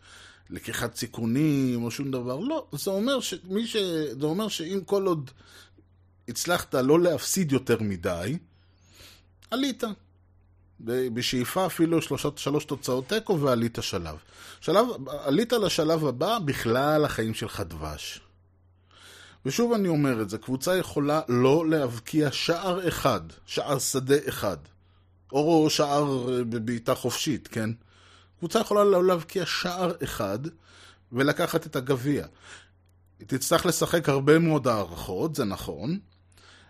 [0.49, 2.39] לקיחת סיכונים או שום דבר.
[2.39, 3.75] לא, זה אומר, שמי ש...
[4.19, 5.31] זה אומר שאם כל עוד
[6.27, 8.37] הצלחת לא להפסיד יותר מדי,
[9.51, 9.83] עלית.
[11.13, 14.15] בשאיפה אפילו שלוש, שלוש תוצאות תיקו ועלית שלב.
[14.61, 14.85] שלב.
[15.07, 18.21] עלית לשלב הבא, בכלל החיים שלך דבש.
[19.45, 24.57] ושוב אני אומר את זה, קבוצה יכולה לא להבקיע שער אחד, שער שדה אחד,
[25.31, 27.69] או שער אה, בבעיטה חופשית, כן?
[28.39, 30.39] קבוצה יכולה לא להבקיע שער אחד
[31.11, 32.25] ולקחת את הגביע.
[33.19, 35.99] היא תצטרך לשחק הרבה מאוד הערכות, זה נכון.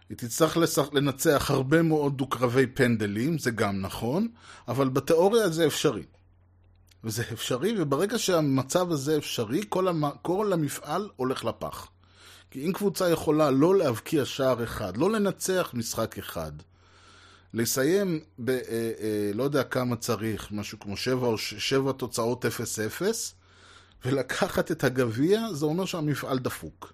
[0.09, 0.93] היא תצטרך לשח...
[0.93, 4.27] לנצח הרבה מאוד דו-קרבי פנדלים, זה גם נכון,
[4.67, 6.03] אבל בתיאוריה זה אפשרי.
[7.03, 10.03] וזה אפשרי, וברגע שהמצב הזה אפשרי, כל, המ...
[10.21, 11.87] כל המפעל הולך לפח.
[12.51, 16.51] כי אם קבוצה יכולה לא להבקיע שער אחד, לא לנצח משחק אחד,
[17.53, 18.49] לסיים ב...
[18.49, 18.57] אה,
[18.99, 21.37] אה, לא יודע כמה צריך, משהו כמו שבע, או.
[21.37, 22.49] שבע תוצאות 0-0,
[24.05, 26.93] ולקחת את הגביע, זה אומר שהמפעל דפוק.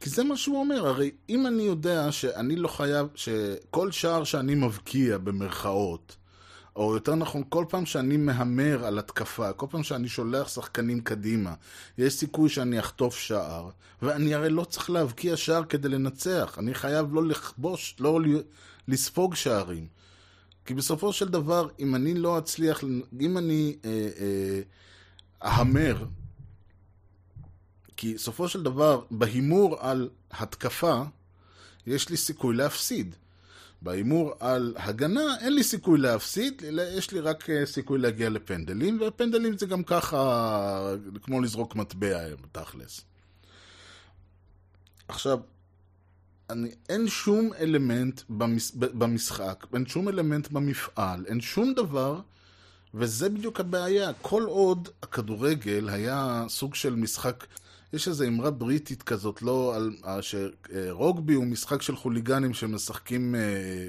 [0.00, 4.54] כי זה מה שהוא אומר, הרי אם אני יודע שאני לא חייב, שכל שער שאני
[4.54, 6.16] מבקיע במרכאות,
[6.78, 11.54] או יותר נכון, כל פעם שאני מהמר על התקפה, כל פעם שאני שולח שחקנים קדימה,
[11.98, 13.70] יש סיכוי שאני אחטוף שער,
[14.02, 18.20] ואני הרי לא צריך להבקיע שער כדי לנצח, אני חייב לא לכבוש, לא
[18.88, 19.86] לספוג שערים.
[20.64, 22.84] כי בסופו של דבר, אם אני לא אצליח,
[23.20, 24.60] אם אני אה, אה,
[25.48, 26.04] אהמר,
[27.96, 31.02] כי בסופו של דבר, בהימור על התקפה,
[31.86, 33.14] יש לי סיכוי להפסיד.
[33.82, 36.62] בהימור על הגנה אין לי סיכוי להפסיד,
[36.96, 42.18] יש לי רק אה, סיכוי להגיע לפנדלים, ופנדלים זה גם ככה כמו לזרוק מטבע,
[42.52, 43.00] תכלס.
[45.08, 45.38] עכשיו,
[46.50, 52.20] אני, אין שום אלמנט במש, במשחק, אין שום אלמנט במפעל, אין שום דבר,
[52.94, 54.12] וזה בדיוק הבעיה.
[54.22, 57.46] כל עוד הכדורגל היה סוג של משחק,
[57.92, 60.20] יש איזו אמרה בריטית כזאת, לא על...
[60.20, 63.88] שרוגבי הוא משחק של חוליגנים שמשחקים אה,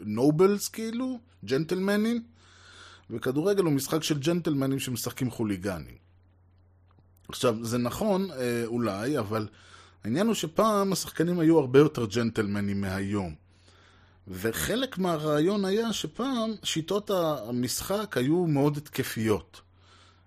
[0.00, 2.22] נובלס כאילו, ג'נטלמנים,
[3.10, 5.96] וכדורגל הוא משחק של ג'נטלמנים שמשחקים חוליגנים.
[7.28, 9.48] עכשיו, זה נכון אה, אולי, אבל
[10.04, 13.34] העניין הוא שפעם השחקנים היו הרבה יותר ג'נטלמנים מהיום.
[14.28, 19.60] וחלק מהרעיון היה שפעם שיטות המשחק היו מאוד התקפיות.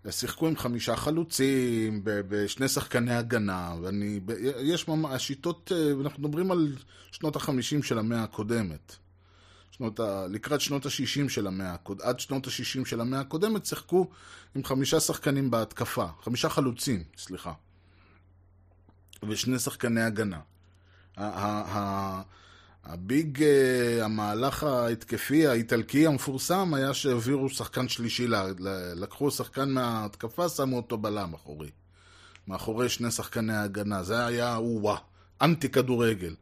[0.10, 4.20] שיחקו עם חמישה חלוצים, בשני שחקני הגנה, ואני...
[4.60, 5.12] יש ממש...
[5.14, 5.72] השיטות...
[6.01, 6.76] אנחנו מדברים על
[7.12, 8.95] שנות החמישים של המאה הקודמת.
[9.72, 10.28] שנות ה...
[10.30, 14.10] לקראת שנות ה-60 של המאה עד שנות ה-60 של המאה הקודמת שיחקו
[14.56, 17.54] עם חמישה שחקנים בהתקפה, חמישה חלוצים, סליחה.
[19.30, 20.39] ושני שחקני הגנה.
[22.86, 23.43] הביג,
[24.01, 28.27] המהלך ההתקפי האיטלקי המפורסם היה שהעבירו שחקן שלישי,
[28.95, 31.69] לקחו שחקן מההתקפה, שמו אותו בלם אחורי.
[32.47, 34.03] מאחורי שני שחקני ההגנה.
[34.03, 34.97] זה היה וואה,
[35.41, 36.36] אנטי כדורגל.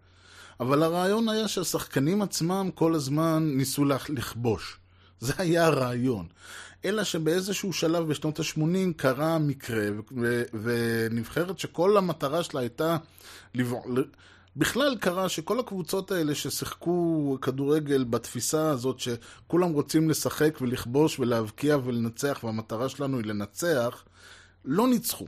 [0.60, 4.78] אבל הרעיון היה שהשחקנים עצמם כל הזמן ניסו לכבוש.
[5.20, 6.28] זה היה הרעיון.
[6.86, 9.88] אלא שבאיזשהו שלב בשנות ה-80 קרה מקרה,
[10.64, 12.98] ונבחרת שכל המטרה שלה הייתה...
[14.56, 22.40] בכלל קרה שכל הקבוצות האלה ששיחקו כדורגל בתפיסה הזאת שכולם רוצים לשחק ולכבוש ולהבקיע ולנצח
[22.44, 24.04] והמטרה שלנו היא לנצח,
[24.66, 25.28] לא ניצחו.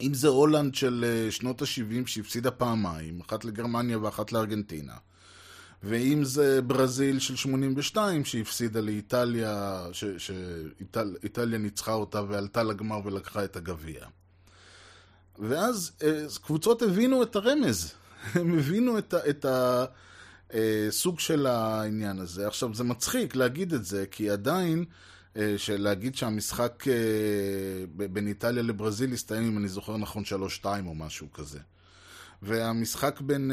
[0.00, 4.94] אם זה הולנד של שנות ה-70 שהפסידה פעמיים, אחת לגרמניה ואחת לארגנטינה.
[5.82, 13.56] ואם זה ברזיל של 82 שהפסידה לאיטליה, שאיטליה שאיטל, ניצחה אותה ועלתה לגמר ולקחה את
[13.56, 14.06] הגביע.
[15.38, 15.92] ואז
[16.42, 17.92] קבוצות הבינו את הרמז,
[18.34, 19.46] הם הבינו את, את
[20.50, 22.46] הסוג של העניין הזה.
[22.46, 24.84] עכשיו, זה מצחיק להגיד את זה, כי עדיין,
[25.68, 26.84] להגיד שהמשחק
[27.96, 30.22] בין איטליה לברזיל הסתיים, אם אני זוכר נכון,
[30.62, 31.58] 3-2 או משהו כזה.
[32.42, 33.50] והמשחק בין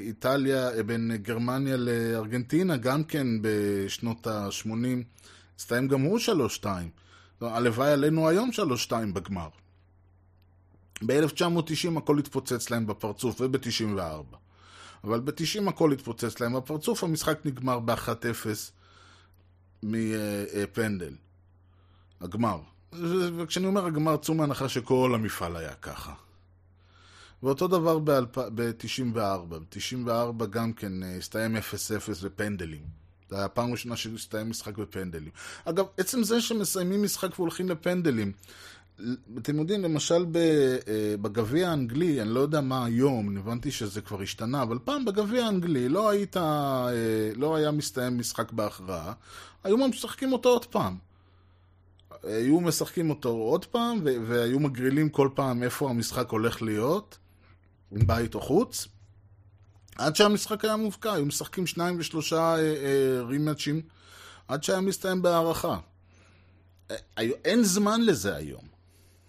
[0.00, 4.68] איטליה, בין גרמניה לארגנטינה, גם כן בשנות ה-80,
[5.58, 6.18] הסתיים גם הוא
[6.60, 6.66] 3-2.
[7.40, 8.50] הלוואי עלינו היום
[8.88, 9.48] 3-2 בגמר.
[11.06, 14.36] ב-1990 הכל התפוצץ להם בפרצוף, וב-94.
[15.04, 18.46] אבל ב-90 הכל התפוצץ להם בפרצוף, המשחק נגמר ב-1-0
[19.82, 21.14] מפנדל.
[22.20, 22.58] הגמר.
[23.36, 26.14] וכשאני אומר הגמר, צאו מהנחה שכל המפעל היה ככה.
[27.42, 29.18] ואותו דבר ב-94.
[29.48, 31.60] ב-94 גם כן אה, הסתיים 0-0
[32.24, 32.82] בפנדלים.
[33.28, 35.30] זה היה הפעם הראשונה שהסתיים משחק בפנדלים.
[35.64, 38.32] אגב, עצם זה שמסיימים משחק והולכים לפנדלים,
[39.38, 44.62] אתם יודעים, למשל אה, בגביע האנגלי, אני לא יודע מה היום, הבנתי שזה כבר השתנה,
[44.62, 46.90] אבל פעם בגביע האנגלי לא היית, אה,
[47.34, 49.12] לא היה מסתיים משחק בהכרעה,
[49.64, 50.96] היו משחקים אותו עוד פעם.
[52.22, 57.18] היו משחקים אותו עוד פעם, והיו מגרילים כל פעם איפה המשחק הולך להיות,
[57.92, 58.88] בית או חוץ,
[59.96, 63.80] עד שהמשחק היה מובקע, היו משחקים שניים ושלושה אה, רימאצ'ים,
[64.48, 65.78] עד שהיה מסתיים בהערכה.
[67.18, 68.71] אין זמן לזה היום.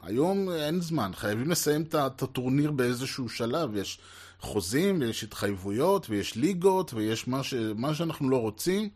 [0.04, 4.00] היום אין זמן, חייבים לסיים את הטורניר באיזשהו שלב, יש
[4.40, 7.54] חוזים ויש התחייבויות ויש ליגות ויש מה, ש...
[7.76, 8.90] מה שאנחנו לא רוצים.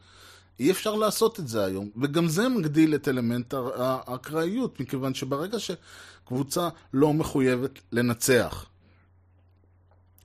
[0.59, 6.69] אי אפשר לעשות את זה היום, וגם זה מגדיל את אלמנט האקראיות, מכיוון שברגע שקבוצה
[6.93, 8.65] לא מחויבת לנצח,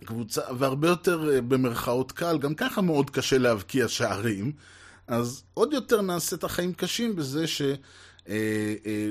[0.05, 4.53] קבוצה, והרבה יותר אה, במרכאות קל, גם ככה מאוד קשה להבקיע שערים,
[5.07, 7.75] אז עוד יותר נעשה את החיים קשים בזה אה,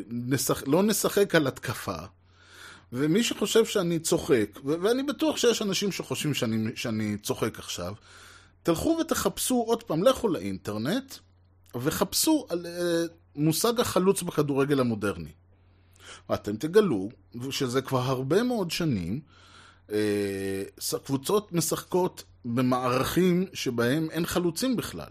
[0.10, 0.64] נשח...
[0.68, 1.96] לא נשחק על התקפה.
[2.94, 7.94] ומי שחושב שאני צוחק, ו- ואני בטוח שיש אנשים שחושבים שאני, שאני צוחק עכשיו,
[8.64, 11.16] תלכו ותחפשו עוד פעם, לכו לאינטרנט,
[11.76, 13.04] וחפשו על אה,
[13.36, 15.32] מושג החלוץ בכדורגל המודרני.
[16.30, 17.10] ואתם תגלו
[17.52, 19.22] שזה כבר הרבה מאוד שנים,
[19.92, 25.10] אה, ס- קבוצות משחקות במערכים שבהם אין חלוצים בכלל.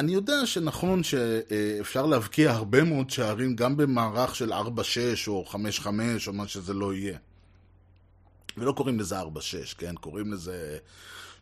[0.00, 4.56] אני יודע שנכון שאפשר להבקיע הרבה מאוד שערים גם במערך של 4-6
[5.26, 5.44] או
[5.82, 5.86] 5-5
[6.26, 7.18] או מה שזה לא יהיה.
[8.56, 9.24] ולא קוראים לזה 4-6,
[9.78, 9.94] כן?
[9.94, 10.78] קוראים לזה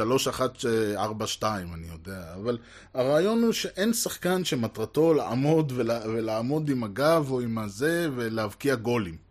[1.74, 2.34] אני יודע.
[2.34, 2.58] אבל
[2.94, 9.27] הרעיון הוא שאין שחקן שמטרתו לעמוד ולעמוד עם הגב או עם הזה ולהבקיע גולים.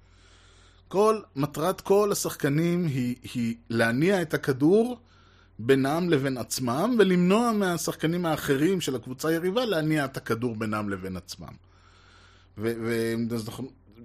[0.87, 4.99] כל, מטרת כל השחקנים היא, היא להניע את הכדור
[5.59, 11.53] בינם לבין עצמם ולמנוע מהשחקנים האחרים של הקבוצה היריבה להניע את הכדור בינם לבין עצמם.
[12.57, 13.13] ו- ו-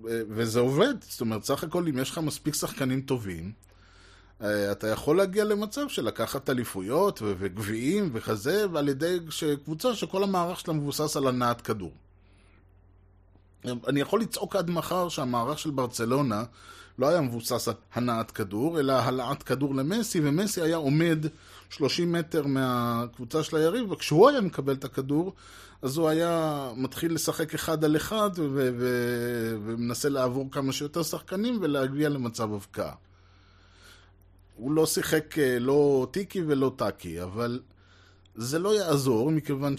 [0.04, 3.52] ו- וזה עובד, זאת אומרת, סך הכל אם יש לך מספיק שחקנים טובים,
[4.42, 9.18] אה, אתה יכול להגיע למצב של לקחת אליפויות וגביעים וכזה, ועל ידי
[9.64, 11.92] קבוצה שכל המערך שלה מבוסס על הנעת כדור.
[13.64, 16.44] אני יכול לצעוק עד מחר שהמערך של ברצלונה
[16.98, 21.26] לא היה מבוסס על הנעת כדור, אלא העלאת כדור למסי, ומסי היה עומד
[21.70, 25.34] 30 מטר מהקבוצה של היריב, וכשהוא היה מקבל את הכדור,
[25.82, 32.52] אז הוא היה מתחיל לשחק אחד על אחד, ומנסה לעבור כמה שיותר שחקנים ולהגיע למצב
[32.52, 32.94] הבקעה.
[34.56, 37.60] הוא לא שיחק אה, לא טיקי ולא טאקי, אבל
[38.34, 39.76] זה לא יעזור, מכיוון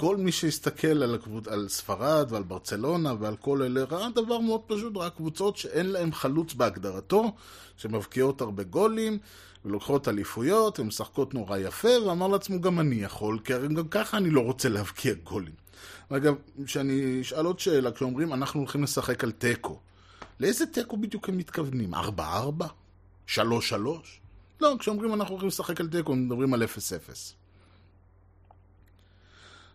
[0.00, 1.48] שכל מי שיסתכל על, הקבוצ...
[1.48, 6.12] על ספרד ועל ברצלונה ועל כל אלה, ראה דבר מאוד פשוט, ראה קבוצות שאין להם
[6.12, 7.32] חלוץ בהגדרתו,
[7.76, 9.18] שמבקיעות הרבה גולים,
[9.64, 14.16] ולוקחות אליפויות, הן משחקות נורא יפה, ואמר לעצמו, גם אני יכול, כי הרי גם ככה
[14.16, 15.52] אני לא רוצה להבקיע גולים.
[16.08, 16.34] אגב,
[16.64, 19.78] כשאני אשאל עוד שאלה, כשאומרים, אנחנו הולכים לשחק על תיקו,
[20.40, 21.94] לאיזה תיקו בדיוק הם מתכוונים?
[21.94, 21.98] 4-4?
[23.28, 23.38] 3-3?
[24.60, 27.39] לא, כשאומרים אנחנו הולכים לשחק על תיקו, מדברים על 0-0.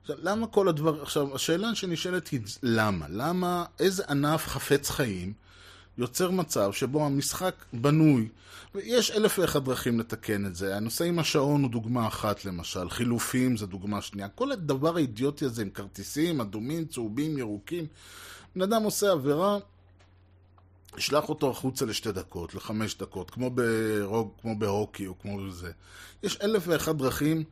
[0.05, 1.01] עכשיו, למה כל הדבר...
[1.01, 3.05] עכשיו, השאלה שנשאלת היא למה?
[3.09, 5.33] למה, איזה ענף חפץ חיים
[5.97, 8.29] יוצר מצב שבו המשחק בנוי,
[8.75, 10.77] ויש אלף ואחת דרכים לתקן את זה.
[10.77, 14.29] הנושא עם השעון הוא דוגמה אחת למשל, חילופים זה דוגמה שנייה.
[14.29, 17.87] כל הדבר האידיוטי הזה עם כרטיסים, אדומים, צהובים, ירוקים.
[18.55, 19.57] בן אדם עושה עבירה,
[20.97, 25.71] ישלח אותו החוצה לשתי דקות, לחמש דקות, כמו, ברוג, כמו בהוקי או כמו זה.
[26.23, 27.43] יש אלף ואחת דרכים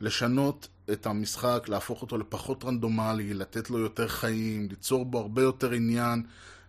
[0.00, 5.70] לשנות את המשחק, להפוך אותו לפחות רנדומלי, לתת לו יותר חיים, ליצור בו הרבה יותר
[5.70, 6.22] עניין,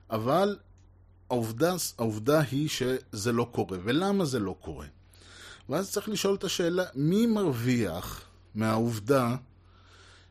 [0.09, 0.57] אבל
[1.29, 3.77] העובדה, העובדה היא שזה לא קורה.
[3.83, 4.87] ולמה זה לא קורה?
[5.69, 8.21] ואז צריך לשאול את השאלה, מי מרוויח
[8.55, 9.35] מהעובדה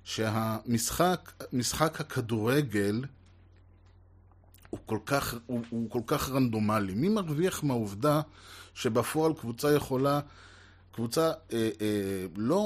[0.05, 3.05] שהמשחק, משחק הכדורגל
[4.71, 6.95] הוא כל כך, הוא, הוא כל כך רנדומלי.
[6.95, 8.21] מי מרוויח מהעובדה
[8.75, 10.21] שבפועל קבוצה יכולה,
[10.97, 12.63] קבוצה אה, אה, לא,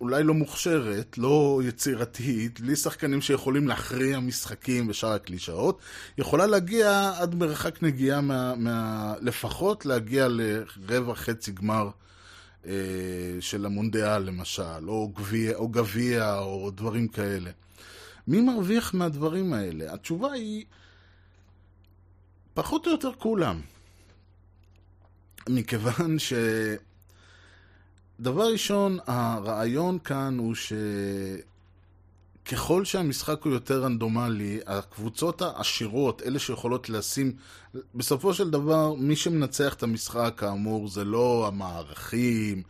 [0.00, 5.78] אולי לא מוכשרת, לא יצירתית, בלי שחקנים שיכולים להכריע משחקים ושאר הקלישאות,
[6.18, 11.90] יכולה להגיע עד מרחק נגיעה, מה, מה, לפחות להגיע לרבע חצי גמר
[12.66, 12.72] אה,
[13.40, 17.50] של המונדיאל למשל, או גביע, או גביע, או דברים כאלה.
[18.28, 19.92] מי מרוויח מהדברים האלה?
[19.92, 20.64] התשובה היא...
[22.54, 23.60] פחות או יותר כולם.
[25.48, 26.32] מכיוון ש...
[28.20, 30.54] דבר ראשון, הרעיון כאן הוא
[32.44, 37.32] ככל שהמשחק הוא יותר רנדומלי, הקבוצות העשירות, אלה שיכולות לשים...
[37.94, 42.62] בסופו של דבר, מי שמנצח את המשחק, כאמור, זה לא המערכים,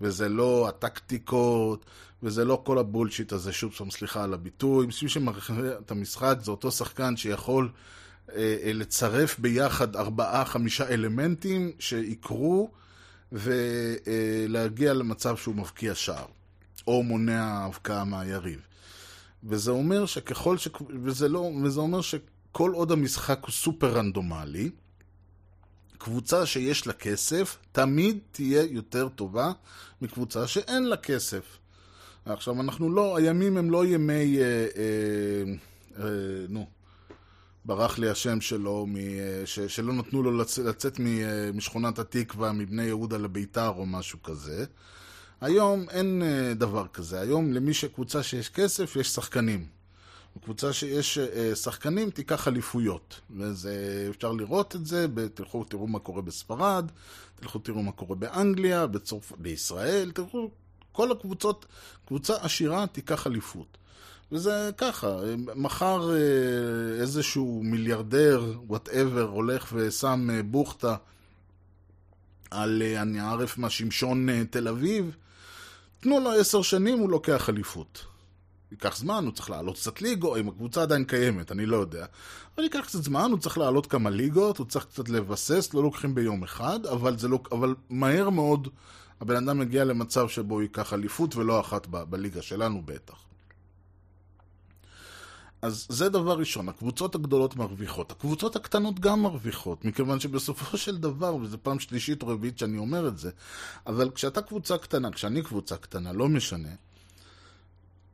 [0.00, 1.84] וזה לא הטקטיקות,
[2.22, 4.86] וזה לא כל הבולשיט הזה, שוב פעם, סליחה על הביטוי.
[4.86, 7.68] מי שמכריע את המשחק זה אותו שחקן שיכול
[8.32, 12.70] אה, אה, לצרף ביחד ארבעה-חמישה אלמנטים שיקרו,
[13.32, 16.26] ולהגיע למצב שהוא מבקיע שער,
[16.86, 18.60] או מונע הבקעה מהיריב.
[19.44, 20.68] וזה אומר שככל ש...
[21.02, 21.50] וזה, לא...
[21.64, 24.70] וזה אומר שכל עוד המשחק הוא סופר רנדומלי,
[25.98, 29.52] קבוצה שיש לה כסף תמיד תהיה יותר טובה
[30.02, 31.58] מקבוצה שאין לה כסף.
[32.26, 35.52] עכשיו, אנחנו לא, הימים הם לא ימי, אה, אה,
[36.04, 36.08] אה,
[36.48, 36.66] נו,
[37.66, 42.52] ברח לי השם שלו, מ, אה, ש, שלא נתנו לו לצ, לצאת אה, משכונת התקווה,
[42.52, 44.64] מבני יהודה לביתר או משהו כזה.
[45.40, 47.20] היום אין אה, דבר כזה.
[47.20, 49.66] היום למי שקבוצה שיש כסף, יש שחקנים.
[50.36, 51.18] בקבוצה שיש
[51.54, 53.20] שחקנים, תיקח אליפויות.
[53.36, 56.90] וזה, אפשר לראות את זה, תלכו תראו מה קורה בספרד,
[57.40, 59.32] תלכו תראו מה קורה באנגליה, בצורפ...
[59.38, 60.50] בישראל, תלכו,
[60.92, 61.66] כל הקבוצות,
[62.06, 63.78] קבוצה עשירה תיקח אליפות.
[64.32, 65.16] וזה ככה,
[65.54, 70.96] מחר אה, איזשהו מיליארדר, וואטאבר, הולך ושם בוכטה
[72.50, 75.16] על, אני ערף מה, שמשון תל אביב,
[76.00, 78.04] תנו לו עשר שנים, הוא לוקח אליפות.
[78.70, 82.06] ייקח זמן, הוא צריך לעלות קצת ליגו, אם הקבוצה עדיין קיימת, אני לא יודע.
[82.54, 86.14] אבל ייקח קצת זמן, הוא צריך לעלות כמה ליגות, הוא צריך קצת לבסס, לא לוקחים
[86.14, 88.68] ביום אחד, אבל, לא, אבל מהר מאוד
[89.20, 93.25] הבן אדם מגיע למצב שבו ייקח אליפות ולא אחת ב, בליגה שלנו בטח.
[95.62, 98.12] אז זה דבר ראשון, הקבוצות הגדולות מרוויחות.
[98.12, 103.08] הקבוצות הקטנות גם מרוויחות, מכיוון שבסופו של דבר, וזו פעם שלישית או רביעית שאני אומר
[103.08, 103.30] את זה,
[103.86, 106.68] אבל כשאתה קבוצה קטנה, כשאני קבוצה קטנה, לא משנה,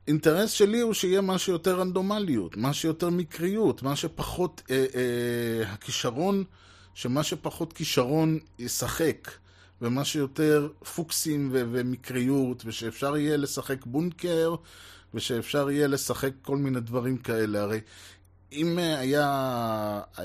[0.09, 6.45] אינטרס שלי הוא שיהיה מה שיותר רנדומליות, מה שיותר מקריות, מה שפחות אה, אה, הכישרון,
[6.95, 9.31] שמה שפחות כישרון ישחק,
[9.83, 14.55] ומה שיותר פוקסים ו- ומקריות, ושאפשר יהיה לשחק בונקר,
[15.15, 17.63] ושאפשר יהיה לשחק כל מיני דברים כאלה.
[17.63, 17.81] הרי
[18.53, 19.27] אם היה,
[20.19, 20.25] אה,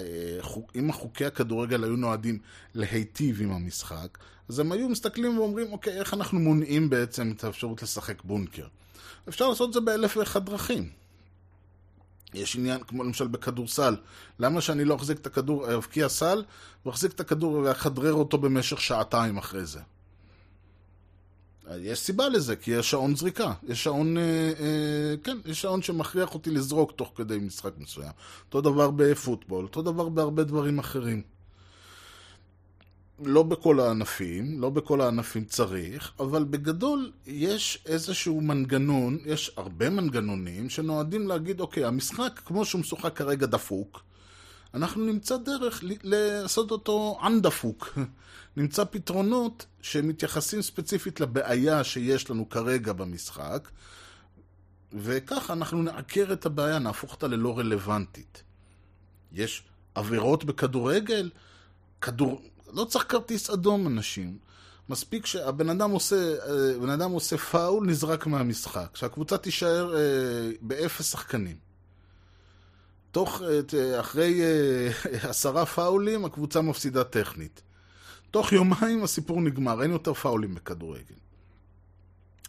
[0.75, 2.39] אם החוקי הכדורגל היו נועדים
[2.73, 4.17] להיטיב עם המשחק,
[4.49, 8.67] אז הם היו מסתכלים ואומרים, אוקיי, איך אנחנו מונעים בעצם את האפשרות לשחק בונקר?
[9.29, 10.89] אפשר לעשות את זה באלף ואחד דרכים.
[12.33, 13.95] יש עניין, כמו למשל בכדורסל,
[14.39, 16.43] למה שאני לא אחזיק את הכדור, אבקיע סל,
[16.85, 19.79] ואחזיק את הכדור ואחדרר אותו במשך שעתיים אחרי זה?
[21.75, 23.53] יש סיבה לזה, כי יש שעון זריקה.
[23.67, 24.23] יש שעון, אה,
[24.59, 28.11] אה, כן, יש שעון שמכריח אותי לזרוק תוך כדי משחק מסוים.
[28.45, 31.21] אותו דבר בפוטבול, אותו דבר בהרבה דברים אחרים.
[33.23, 40.69] לא בכל הענפים, לא בכל הענפים צריך, אבל בגדול יש איזשהו מנגנון, יש הרבה מנגנונים
[40.69, 44.01] שנועדים להגיד, אוקיי, המשחק כמו שהוא משוחק כרגע דפוק,
[44.77, 47.97] אנחנו נמצא דרך לעשות אותו אנדפוק.
[48.57, 53.69] נמצא פתרונות שמתייחסים ספציפית לבעיה שיש לנו כרגע במשחק,
[54.93, 58.43] וככה אנחנו נעקר את הבעיה, נהפוך אותה ללא רלוונטית.
[59.31, 59.63] יש
[59.95, 61.29] עבירות בכדורגל,
[62.01, 62.41] כדור...
[62.73, 64.37] לא צריך כרטיס אדום, אנשים.
[64.89, 68.89] מספיק שהבן אדם עושה, אה, בן אדם עושה פאול, נזרק מהמשחק.
[68.93, 70.01] שהקבוצה תישאר אה,
[70.61, 71.66] באפס שחקנים.
[73.17, 73.41] תוך,
[73.73, 74.41] אה, אחרי
[75.29, 77.61] עשרה פאולים, הקבוצה מפסידה טכנית.
[78.31, 81.15] תוך יומיים הסיפור נגמר, אין יותר פאולים בכדורגל.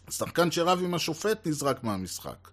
[0.09, 2.49] שחקן שרב עם השופט נזרק מהמשחק.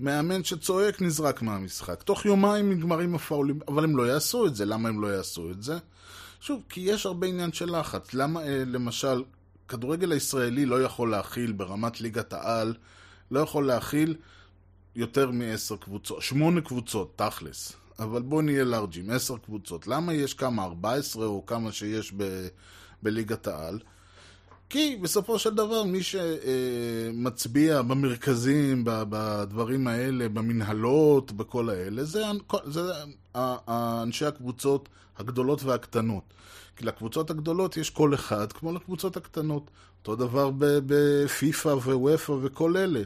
[0.00, 2.02] מאמן שצועק נזרק מהמשחק.
[2.02, 4.64] תוך יומיים נגמרים הפאולים, אבל הם לא יעשו את זה.
[4.64, 5.78] למה הם לא יעשו את זה?
[6.40, 8.14] שוב, כי יש הרבה עניין של לחץ.
[8.14, 9.24] למה, אה, למשל,
[9.68, 12.74] כדורגל הישראלי לא יכול להכיל ברמת ליגת העל,
[13.30, 14.16] לא יכול להכיל
[14.96, 17.72] יותר מעשר קבוצות, שמונה קבוצות, תכלס.
[17.98, 19.86] אבל בואו נהיה לארג'ים, עשר קבוצות.
[19.86, 22.46] למה יש כמה, 14 או כמה שיש ב,
[23.02, 23.78] בליגת העל?
[24.68, 32.22] כי בסופו של דבר מי שמצביע במרכזים, בדברים האלה, במנהלות, בכל האלה, זה,
[32.64, 32.80] זה
[34.02, 34.88] אנשי הקבוצות
[35.18, 36.24] הגדולות והקטנות.
[36.76, 39.70] כי לקבוצות הגדולות יש כל אחד כמו לקבוצות הקטנות.
[39.98, 40.50] אותו דבר
[40.86, 43.02] בפיפא ווופא וכל אלה.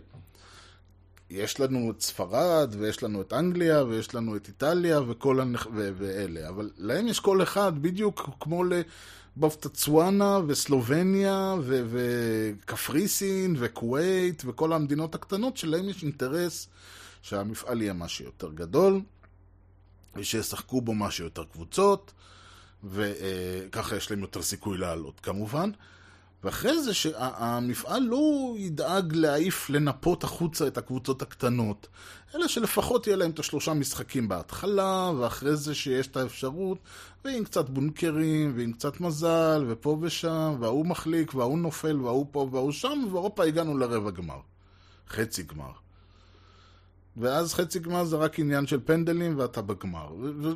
[1.30, 5.66] יש לנו את ספרד, ויש לנו את אנגליה, ויש לנו את איטליה, וכל הנכ...
[5.74, 5.90] ו...
[5.96, 6.48] ואלה.
[6.48, 8.64] אבל להם יש כל אחד, בדיוק כמו
[9.36, 11.86] לבופטצואנה, וסלובניה, ו...
[11.90, 16.68] וקפריסין, וכווית, וכל המדינות הקטנות, שלהם יש אינטרס
[17.22, 19.00] שהמפעל יהיה משהו יותר גדול,
[20.16, 22.12] ושישחקו בו משהו יותר קבוצות,
[22.84, 25.70] וככה יש להם יותר סיכוי לעלות כמובן.
[26.44, 31.88] ואחרי זה שהמפעל לא ידאג להעיף, לנפות החוצה את הקבוצות הקטנות,
[32.34, 36.78] אלא שלפחות יהיה להם את השלושה משחקים בהתחלה, ואחרי זה שיש את האפשרות,
[37.24, 42.72] ועם קצת בונקרים, ועם קצת מזל, ופה ושם, וההוא מחליק, וההוא נופל, וההוא פה וההוא
[42.72, 44.40] שם, ובאירופה הגענו לרבע גמר.
[45.08, 45.72] חצי גמר.
[47.16, 50.08] ואז חצי גמר זה רק עניין של פנדלים ואתה בגמר.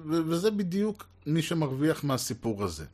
[0.09, 2.85] וזה בדיוק מי שמרוויח מהסיפור הזה.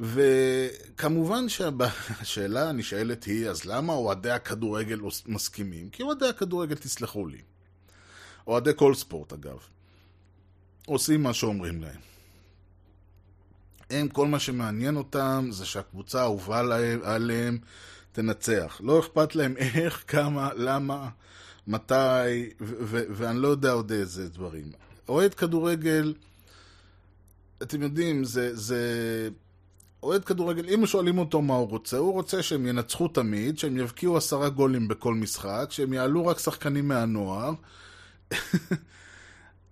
[0.00, 5.90] וכמובן שהשאלה הנשאלת היא, אז למה אוהדי הכדורגל מסכימים?
[5.90, 7.40] כי אוהדי הכדורגל, תסלחו לי,
[8.46, 9.58] אוהדי כל ספורט אגב,
[10.86, 12.00] עושים מה שאומרים להם.
[13.90, 16.58] הם, כל מה שמעניין אותם זה שהקבוצה האהובה
[17.02, 17.58] עליהם
[18.12, 18.80] תנצח.
[18.84, 21.08] לא אכפת להם איך, כמה, למה,
[21.66, 22.50] מתי,
[22.88, 24.72] ואני לא יודע עוד איזה דברים.
[25.08, 26.14] אוהד כדורגל,
[27.62, 28.56] אתם יודעים, זה...
[28.56, 28.80] זה...
[30.02, 34.16] אוהד כדורגל, אם שואלים אותו מה הוא רוצה, הוא רוצה שהם ינצחו תמיד, שהם יבקיעו
[34.16, 37.52] עשרה גולים בכל משחק, שהם יעלו רק שחקנים מהנוער.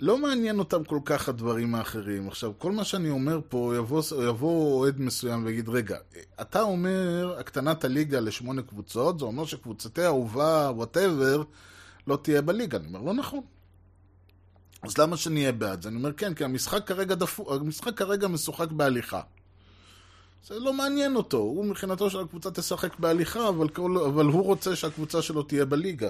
[0.00, 2.28] לא מעניין אותם כל כך הדברים האחרים.
[2.28, 5.98] עכשיו, כל מה שאני אומר פה, יבוא, יבוא אוהד מסוים ויגיד, רגע,
[6.40, 11.42] אתה אומר הקטנת הליגה לשמונה קבוצות, זה אומר שקבוצתי אהובה, וואטאבר,
[12.06, 12.78] לא תהיה בליגה.
[12.78, 13.40] אני אומר, לא נכון.
[14.82, 15.88] אז למה שנהיה בעד זה?
[15.88, 19.20] אני אומר, כן, כי המשחק כרגע, דפו, המשחק כרגע משוחק בהליכה.
[20.46, 24.76] זה לא מעניין אותו, הוא מבחינתו של הקבוצה תשחק בהליכה, אבל, כל, אבל הוא רוצה
[24.76, 26.08] שהקבוצה שלו תהיה בליגה.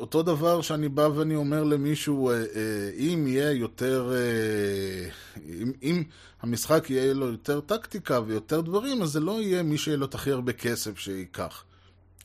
[0.00, 5.10] אותו דבר שאני בא ואני אומר למישהו, אה, אה, אם יהיה יותר, אה,
[5.48, 6.02] אם, אם
[6.42, 10.14] המשחק יהיה לו יותר טקטיקה ויותר דברים, אז זה לא יהיה מי שיהיה לו את
[10.14, 11.64] הכי הרבה כסף שייקח.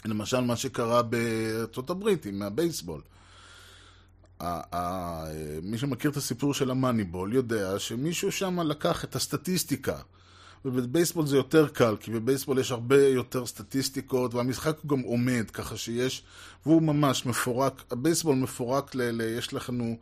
[0.05, 3.01] למשל מה שקרה בארצות הברית עם הבייסבול.
[5.63, 9.97] מי שמכיר את הסיפור של המאניבול יודע שמישהו שם לקח את הסטטיסטיקה.
[10.65, 16.23] ובבייסבול זה יותר קל, כי בבייסבול יש הרבה יותר סטטיסטיקות, והמשחק גם עומד, ככה שיש,
[16.65, 19.97] והוא ממש מפורק, הבייסבול מפורק, ל, ל, יש לנו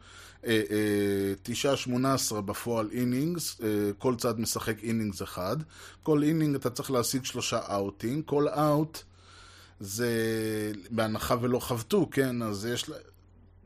[0.46, 3.68] אה, אה, תשעה, שמונה עשרה בפועל innings, אה,
[3.98, 5.58] כל צד משחק innings אחד,
[6.04, 9.04] כל inning אתה צריך להשיג שלושה אאוטים, כל אאוט
[9.80, 10.12] זה
[10.90, 12.90] בהנחה ולא חבטו, כן, אז יש...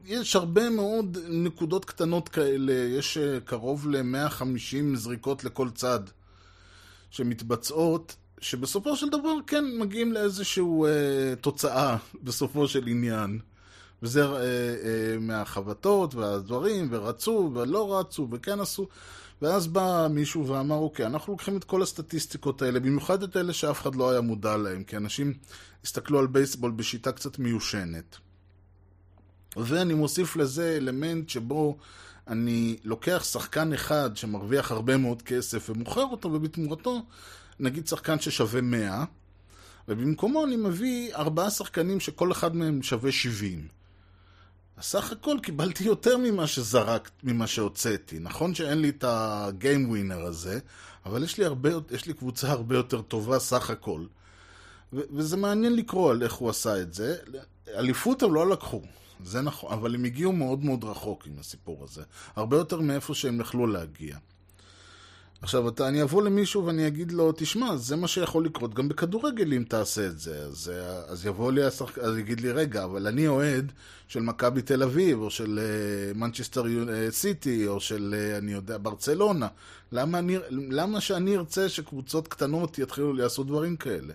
[0.08, 6.00] יש הרבה מאוד נקודות קטנות כאלה, יש קרוב ל-150 זריקות לכל צד
[7.10, 13.40] שמתבצעות, שבסופו של דבר כן מגיעים לאיזושהי אה, תוצאה בסופו של עניין.
[14.04, 18.88] וזה אה, אה, מהחבטות והדברים, ורצו ולא רצו וכן עשו.
[19.42, 23.82] ואז בא מישהו ואמר, אוקיי, אנחנו לוקחים את כל הסטטיסטיקות האלה, במיוחד את אלה שאף
[23.82, 25.34] אחד לא היה מודע להם, כי אנשים
[25.84, 28.18] הסתכלו על בייסבול בשיטה קצת מיושנת.
[29.58, 31.78] ואני מוסיף לזה אלמנט שבו
[32.28, 37.02] אני לוקח שחקן אחד שמרוויח הרבה מאוד כסף ומוכר אותו, ובתמורתו,
[37.60, 39.04] נגיד שחקן ששווה 100,
[39.88, 43.68] ובמקומו אני מביא ארבעה שחקנים שכל אחד מהם שווה 70.
[44.82, 48.20] סך הכל קיבלתי יותר ממה שזרקת, ממה שהוצאתי.
[48.20, 50.60] נכון שאין לי את הגיים ווינר הזה,
[51.06, 54.06] אבל יש לי, הרבה, יש לי קבוצה הרבה יותר טובה סך הכל.
[54.94, 57.16] ו- וזה מעניין לקרוא על איך הוא עשה את זה.
[57.76, 58.82] אליפות הם לא לקחו,
[59.24, 62.04] זה נכון, אבל הם הגיעו מאוד מאוד רחוק עם הסיפור הזה.
[62.36, 64.18] הרבה יותר מאיפה שהם יכלו להגיע.
[65.42, 69.54] עכשיו, אתה, אני אבוא למישהו ואני אגיד לו, תשמע, זה מה שיכול לקרות גם בכדורגל
[69.54, 70.46] אם תעשה את זה.
[70.46, 70.72] אז,
[71.08, 72.00] אז יבוא לי השחק...
[72.00, 73.72] אז יגיד לי, רגע, אבל אני אוהד
[74.08, 75.60] של מכבי תל אביב, או של
[76.16, 79.48] מנצ'סטר uh, סיטי, או של, uh, אני יודע, ברצלונה.
[79.92, 84.14] למה, אני, למה שאני ארצה שקבוצות קטנות יתחילו לעשות דברים כאלה?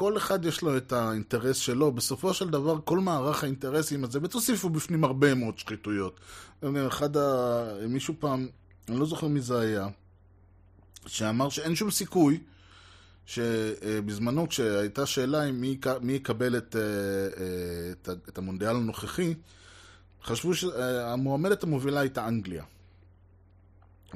[0.00, 1.92] כל אחד יש לו את האינטרס שלו.
[1.92, 6.20] בסופו של דבר, כל מערך האינטרסים הזה, ותוסיפו בפנים הרבה מאוד שחיתויות.
[6.88, 7.64] אחד ה...
[7.88, 8.48] מישהו פעם,
[8.88, 9.88] אני לא זוכר מי זה היה,
[11.06, 12.40] שאמר שאין שום סיכוי
[13.26, 16.76] שבזמנו כשהייתה שאלה עם מי, מי יקבל את,
[17.92, 19.34] את, את המונדיאל הנוכחי,
[20.24, 22.64] חשבו שהמועמדת המובילה הייתה אנגליה.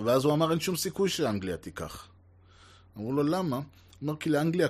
[0.04, 2.08] ואז הוא אמר אין שום סיכוי שאנגליה תיקח.
[2.96, 3.60] אמרו לו למה?
[4.04, 4.68] אומר כי לאנגליה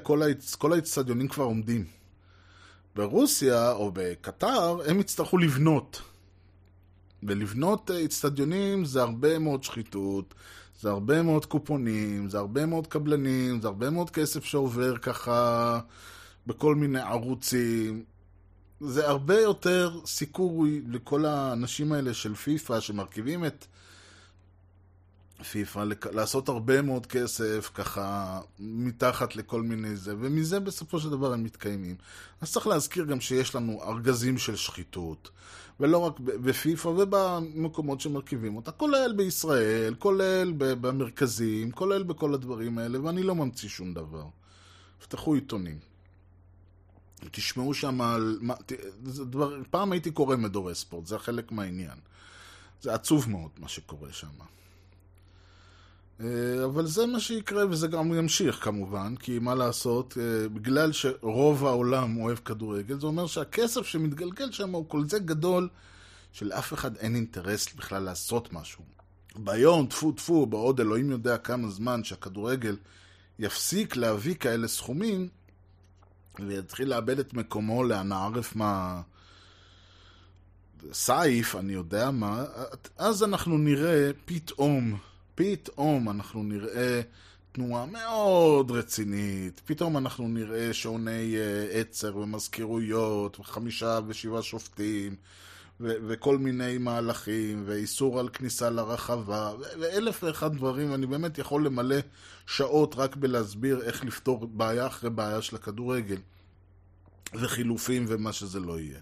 [0.59, 1.85] כל האצטדיונים כבר עומדים.
[2.95, 6.03] ברוסיה או בקטר הם יצטרכו לבנות.
[7.23, 10.35] ולבנות אצטדיונים זה הרבה מאוד שחיתות,
[10.81, 15.81] זה הרבה מאוד קופונים, זה הרבה מאוד קבלנים, זה הרבה מאוד כסף שעובר ככה
[16.47, 18.05] בכל מיני ערוצים.
[18.81, 23.67] זה הרבה יותר סיכוי לכל האנשים האלה של פיפא שמרכיבים את
[25.45, 31.45] פיפ"א, לעשות הרבה מאוד כסף ככה מתחת לכל מיני זה, ומזה בסופו של דבר הם
[31.45, 31.97] מתקיימים.
[32.41, 35.31] אז צריך להזכיר גם שיש לנו ארגזים של שחיתות,
[35.81, 43.23] ולא רק בפיפ"א ובמקומות שמרכיבים אותה, כולל בישראל, כולל במרכזים, כולל בכל הדברים האלה, ואני
[43.23, 44.27] לא ממציא שום דבר.
[45.03, 45.79] פתחו עיתונים.
[47.31, 48.39] תשמעו שם על...
[49.03, 51.99] דבר, פעם הייתי קורא מדורי ספורט, זה חלק מהעניין.
[52.81, 54.29] זה עצוב מאוד מה שקורה שם.
[56.21, 61.67] אה, אבל זה מה שיקרה וזה גם ימשיך כמובן, כי מה לעשות, אה, בגלל שרוב
[61.67, 65.69] העולם אוהב כדורגל, זה אומר שהכסף שמתגלגל שם הוא כל זה גדול,
[66.33, 68.85] שלאף אחד אין אינטרס בכלל לעשות משהו.
[69.37, 72.77] ביום, טפו טפו, בעוד אלוהים יודע כמה זמן שהכדורגל
[73.39, 75.29] יפסיק להביא כאלה סכומים,
[76.39, 79.03] ויתחיל לאבד את מקומו לאנה ערף מה...
[80.93, 82.45] סייף, אני יודע מה,
[82.99, 84.99] אז אנחנו נראה פתאום,
[85.35, 87.01] פתאום אנחנו נראה
[87.53, 95.17] תנועה מאוד רצינית, פתאום אנחנו נראה שעוני אה, עצר ומזכירויות, וחמישה ושבעה שופטים,
[95.81, 101.67] ו- וכל מיני מהלכים, ואיסור על כניסה לרחבה, ו- ואלף ואחד דברים, אני באמת יכול
[101.67, 101.97] למלא
[102.47, 106.19] שעות רק בלהסביר איך לפתור בעיה אחרי בעיה של הכדורגל,
[107.35, 109.01] וחילופים ומה שזה לא יהיה.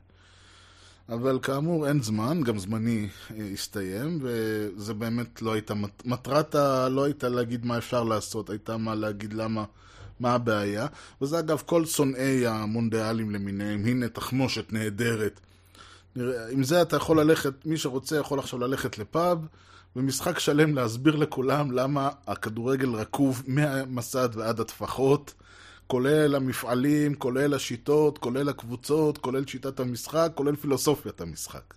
[1.08, 6.88] אבל כאמור אין זמן, גם זמני אה, הסתיים, וזה באמת לא הייתה, מט- מטרת ה...
[6.88, 9.64] לא הייתה להגיד מה אפשר לעשות, הייתה מה להגיד למה,
[10.20, 10.86] מה הבעיה.
[11.22, 15.40] וזה אגב כל שונאי המונדיאלים למיניהם, הנה תחמושת נהדרת.
[16.16, 19.38] נראה, עם זה אתה יכול ללכת, מי שרוצה יכול עכשיו ללכת לפאב,
[19.96, 25.34] ומשחק שלם להסביר לכולם למה הכדורגל רקוב מהמסד ועד הטפחות.
[25.86, 31.74] כולל המפעלים, כולל השיטות, כולל הקבוצות, כולל שיטת המשחק, כולל פילוסופיית המשחק.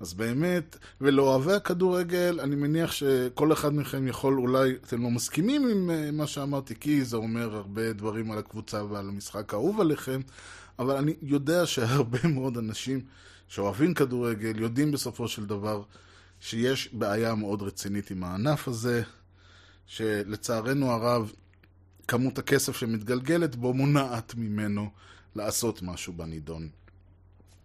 [0.00, 5.90] אז באמת, ולאוהבי הכדורגל, אני מניח שכל אחד מכם יכול אולי, אתם לא מסכימים עם
[5.90, 10.20] אה, מה שאמרתי, כי זה אומר הרבה דברים על הקבוצה ועל המשחק האהוב עליכם,
[10.78, 13.00] אבל אני יודע שהרבה מאוד אנשים
[13.48, 15.82] שאוהבים כדורגל, יודעים בסופו של דבר
[16.40, 19.02] שיש בעיה מאוד רצינית עם הענף הזה,
[19.86, 21.32] שלצערנו הרב,
[22.08, 24.90] כמות הכסף שמתגלגלת בו מונעת ממנו
[25.34, 26.68] לעשות משהו בנידון.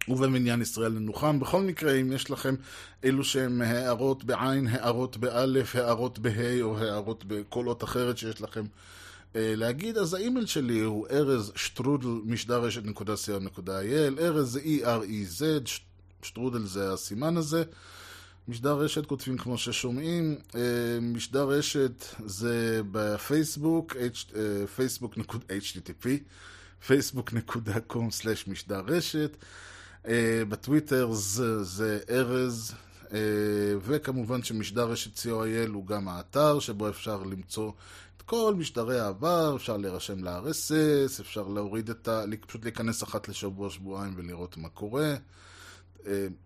[0.08, 1.40] ובמניין ישראל ננוחם.
[1.40, 2.54] בכל מקרה, אם יש לכם
[3.02, 8.64] אילו שהם הערות בעין, הערות באלף, הערות בה' או הערות בכל אות אחרת שיש לכם
[9.36, 12.82] אה, להגיד, אז האימייל שלי הוא ארז שטרודל משדר רשת
[13.40, 15.70] נקודה אייל, ארז זה E-R-E-Z,
[16.22, 17.62] שטרודל זה הסימן הזה.
[18.48, 20.60] משדר רשת כותבים כמו ששומעים, אה,
[21.00, 26.06] משדר רשת זה בפייסבוק, H- אה, פייסבוק נקוד http,
[26.88, 29.36] facebook.com/slash משדר רשת,
[30.08, 32.74] אה, בטוויטר זה, זה ארז,
[33.80, 37.72] וכמובן שמשדר רשת co.il הוא גם האתר שבו אפשר למצוא
[38.16, 42.24] את כל משדרי העבר, אפשר להירשם ל-RSS, אפשר להוריד את ה...
[42.46, 45.14] פשוט להיכנס אחת לשבוע, שבועיים ולראות מה קורה.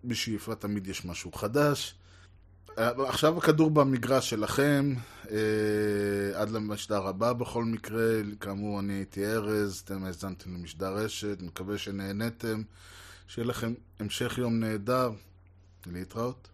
[0.03, 1.95] בשאיפה תמיד יש משהו חדש.
[2.77, 4.93] עכשיו הכדור במגרש שלכם,
[5.31, 5.37] אה,
[6.33, 12.61] עד למשדר הבא בכל מקרה, כאמור אני הייתי ארז, אתם האזנתם למשדר רשת, מקווה שנהנתם,
[13.27, 15.11] שיהיה לכם המשך יום נהדר,
[15.85, 16.49] להתראות.